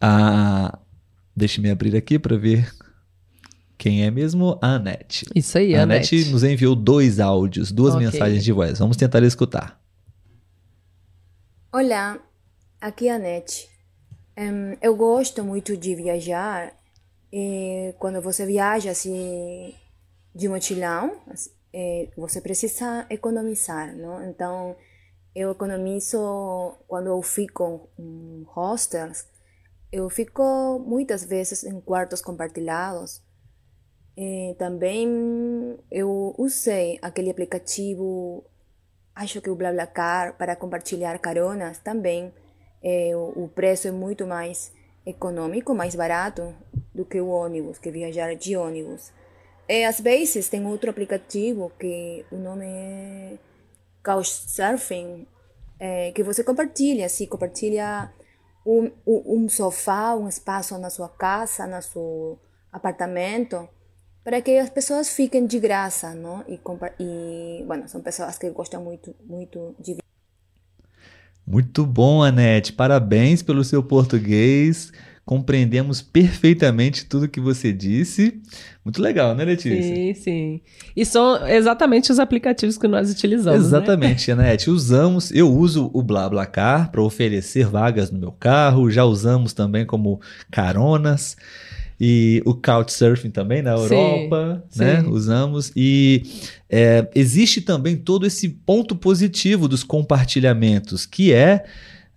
[0.00, 0.78] a.
[1.36, 2.72] Deixe-me abrir aqui para ver
[3.76, 4.58] quem é mesmo?
[4.62, 5.26] A Anete.
[5.34, 6.14] Isso aí, a Anete.
[6.14, 8.06] Anete nos enviou dois áudios, duas okay.
[8.06, 8.78] mensagens de voz.
[8.78, 9.78] Vamos tentar escutar.
[11.70, 12.18] Olá,
[12.80, 13.73] aqui é a Anete.
[14.36, 16.74] Um, eu gosto muito de viajar.
[17.32, 19.74] E quando você viaja assim,
[20.34, 21.20] de mochilão,
[21.72, 24.28] é, você precisa economizar, não?
[24.28, 24.76] Então,
[25.34, 29.26] eu economizo quando eu fico em hostels
[29.94, 33.22] eu fico muitas vezes em quartos compartilhados.
[34.16, 38.44] E também eu usei aquele aplicativo,
[39.14, 42.34] acho que o BlaBlaCar, para compartilhar caronas também.
[42.86, 44.70] É, o, preço é muito mais
[45.06, 46.54] econômico, mais barato
[46.94, 49.10] do que o ônibus, que viajar de ônibus.
[49.66, 53.38] E às vezes tem outro aplicativo que o nome é
[54.04, 55.26] Couchsurfing,
[55.80, 58.12] é, que você compartilha, assim, compartilha
[58.66, 62.38] um, um sofá, um espaço na sua casa, no seu
[62.70, 63.66] apartamento,
[64.22, 66.44] para que as pessoas fiquem de graça, não?
[66.46, 66.60] E,
[67.00, 70.03] e bueno, são pessoas que gostam muito, muito de
[71.46, 72.72] muito bom, Anete.
[72.72, 74.92] Parabéns pelo seu português
[75.24, 78.40] compreendemos perfeitamente tudo que você disse.
[78.84, 79.82] Muito legal, né, Letícia?
[79.82, 80.60] Sim, sim.
[80.94, 83.60] E são exatamente os aplicativos que nós utilizamos.
[83.60, 83.66] Né?
[83.66, 84.44] Exatamente, né?
[84.44, 84.70] Anete.
[84.70, 90.20] Usamos, eu uso o BlaBlaCar para oferecer vagas no meu carro, já usamos também como
[90.50, 91.36] caronas
[92.06, 95.00] e o Couchsurfing também na Europa, sim, né?
[95.00, 95.08] Sim.
[95.08, 95.72] Usamos.
[95.74, 96.22] E
[96.68, 101.64] é, existe também todo esse ponto positivo dos compartilhamentos, que é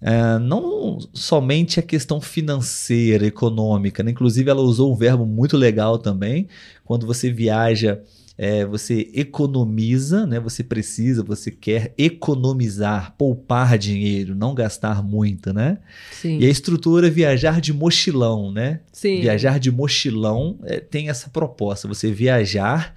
[0.02, 4.12] é, não somente a questão financeira, econômica, né?
[4.12, 6.50] inclusive ela usou um verbo muito legal também.
[6.84, 8.02] Quando você viaja,
[8.38, 10.40] é, você economiza, né?
[10.40, 15.80] você precisa, você quer economizar, poupar dinheiro, não gastar muito, né?
[16.12, 16.38] Sim.
[16.40, 18.82] E a estrutura viajar de mochilão, né?
[18.92, 19.22] Sim.
[19.22, 22.94] Viajar de mochilão é, tem essa proposta, você viajar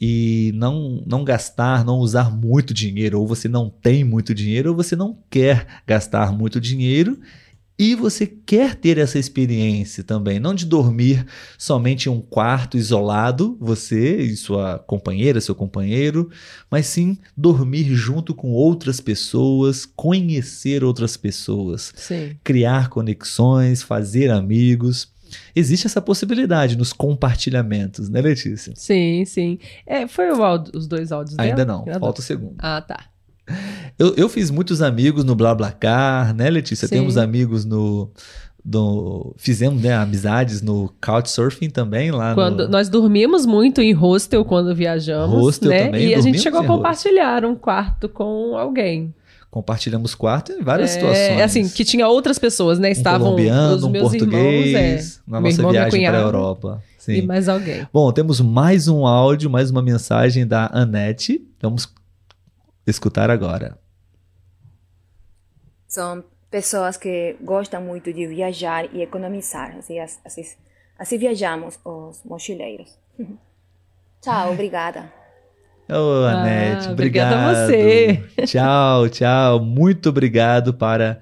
[0.00, 4.76] e não, não gastar, não usar muito dinheiro, ou você não tem muito dinheiro, ou
[4.76, 7.18] você não quer gastar muito dinheiro
[7.78, 13.56] e você quer ter essa experiência também, não de dormir somente em um quarto isolado,
[13.60, 16.30] você e sua companheira, seu companheiro,
[16.70, 22.36] mas sim dormir junto com outras pessoas, conhecer outras pessoas, sim.
[22.44, 25.10] criar conexões, fazer amigos.
[25.56, 28.74] Existe essa possibilidade nos compartilhamentos, né, Letícia?
[28.76, 29.58] Sim, sim.
[29.86, 31.84] É, foi áudio, os dois áudios Ainda dela?
[31.86, 32.56] não, falta o segundo.
[32.58, 33.11] Ah, tá.
[33.98, 36.88] Eu, eu fiz muitos amigos no BlaBlaCar, né, Letícia?
[36.88, 36.96] Sim.
[36.96, 38.10] Temos amigos no,
[38.64, 42.68] no, fizemos né, amizades no Couchsurfing também lá quando no...
[42.70, 45.84] nós dormimos muito em hostel quando viajamos hostel né?
[45.86, 47.50] também, e a gente chegou a compartilhar hostel.
[47.50, 49.12] um quarto com alguém
[49.50, 51.38] compartilhamos quarto em várias é, situações.
[51.38, 52.90] É assim, que tinha outras pessoas, né?
[52.90, 56.82] Estavam um colombiano, um português, irmãos, é, na nossa viagem para a Europa.
[56.96, 57.12] Sim.
[57.16, 57.86] E mais alguém.
[57.92, 61.46] Bom, temos mais um áudio, mais uma mensagem da Anete.
[61.60, 61.86] Vamos
[62.86, 63.78] escutar agora.
[65.86, 69.76] São pessoas que gostam muito de viajar e economizar.
[69.78, 70.44] Assim, assim,
[70.98, 72.98] assim viajamos os mochileiros.
[74.20, 75.12] Tchau, obrigada.
[75.88, 77.34] Ô, oh, Anete, ah, obrigado.
[77.34, 78.24] a você.
[78.46, 79.60] Tchau, tchau.
[79.60, 81.20] Muito obrigado para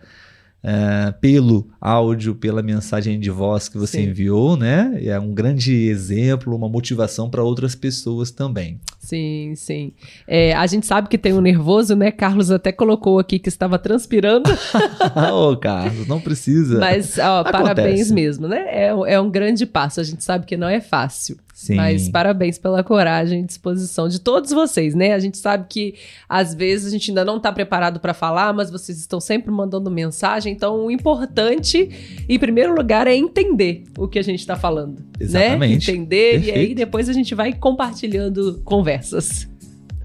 [0.64, 4.10] uh, pelo áudio, pela mensagem de voz que você Sim.
[4.10, 5.00] enviou, né?
[5.02, 8.78] É um grande exemplo, uma motivação para outras pessoas também.
[8.98, 9.92] Sim, sim.
[10.26, 12.10] É, a gente sabe que tem um nervoso, né?
[12.10, 14.50] Carlos até colocou aqui que estava transpirando.
[15.32, 16.78] Ô, oh, Carlos, não precisa.
[16.78, 18.66] Mas, ó, parabéns mesmo, né?
[18.68, 20.00] É, é um grande passo.
[20.00, 21.38] A gente sabe que não é fácil.
[21.60, 21.74] Sim.
[21.74, 25.12] Mas parabéns pela coragem e disposição de todos vocês, né?
[25.12, 25.94] A gente sabe que
[26.26, 29.90] às vezes a gente ainda não está preparado para falar, mas vocês estão sempre mandando
[29.90, 30.54] mensagem.
[30.54, 35.00] Então, o importante, em primeiro lugar, é entender o que a gente está falando.
[35.00, 35.04] Né?
[35.20, 35.92] Exatamente.
[35.92, 35.98] Né?
[35.98, 36.56] Entender Perfeito.
[36.56, 39.46] e aí depois a gente vai compartilhando conversas.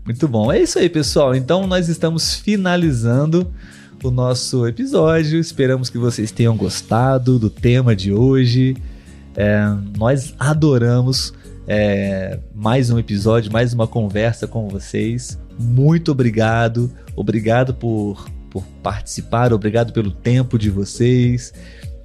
[0.03, 0.51] Muito bom.
[0.51, 1.33] É isso aí, pessoal.
[1.33, 3.49] Então, nós estamos finalizando
[4.03, 5.39] o nosso episódio.
[5.39, 8.75] Esperamos que vocês tenham gostado do tema de hoje.
[9.37, 11.33] É, nós adoramos
[11.67, 15.39] é, mais um episódio, mais uma conversa com vocês.
[15.59, 21.53] Muito obrigado, obrigado por, por participar, obrigado pelo tempo de vocês.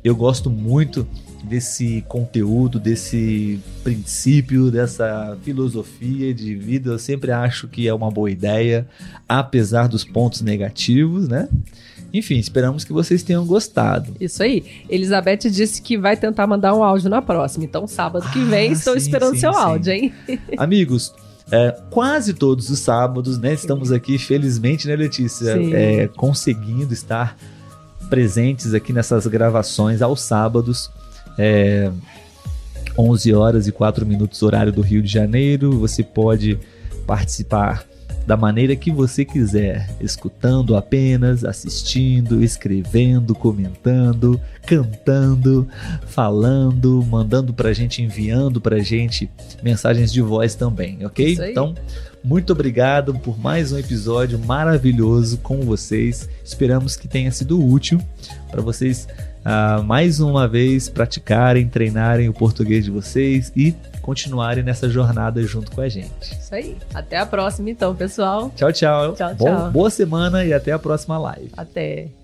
[0.03, 1.07] Eu gosto muito
[1.45, 6.91] desse conteúdo, desse princípio, dessa filosofia de vida.
[6.91, 8.87] Eu sempre acho que é uma boa ideia,
[9.29, 11.49] apesar dos pontos negativos, né?
[12.13, 14.15] Enfim, esperamos que vocês tenham gostado.
[14.21, 14.65] Isso aí.
[14.89, 17.65] Elizabeth disse que vai tentar mandar um áudio na próxima.
[17.65, 19.59] Então, sábado que vem, ah, estou sim, esperando sim, seu sim.
[19.59, 20.13] áudio, hein?
[20.57, 21.15] Amigos,
[21.51, 23.53] é, quase todos os sábados, né?
[23.53, 25.57] Estamos aqui, felizmente, né, Letícia?
[25.73, 27.37] É, conseguindo estar
[28.09, 30.91] presentes aqui nessas gravações aos sábados.
[31.39, 31.91] É,
[32.99, 35.79] 11 horas e 4 minutos, horário do Rio de Janeiro.
[35.79, 36.59] Você pode
[37.07, 37.85] participar
[38.27, 45.67] da maneira que você quiser, escutando apenas, assistindo, escrevendo, comentando, cantando,
[46.07, 49.31] falando, mandando pra gente, enviando pra gente
[49.63, 51.37] mensagens de voz também, ok?
[51.51, 51.75] Então,
[52.23, 56.29] muito obrigado por mais um episódio maravilhoso com vocês.
[56.45, 58.01] Esperamos que tenha sido útil
[58.51, 59.09] para vocês
[59.41, 65.71] uh, mais uma vez praticarem, treinarem o português de vocês e continuarem nessa jornada junto
[65.71, 66.11] com a gente.
[66.21, 66.77] Isso aí.
[66.93, 68.51] Até a próxima, então, pessoal.
[68.57, 69.15] Tchau, tchau.
[69.15, 69.71] Tchau, tchau.
[69.71, 71.51] boa semana e até a próxima live.
[71.57, 72.20] Até.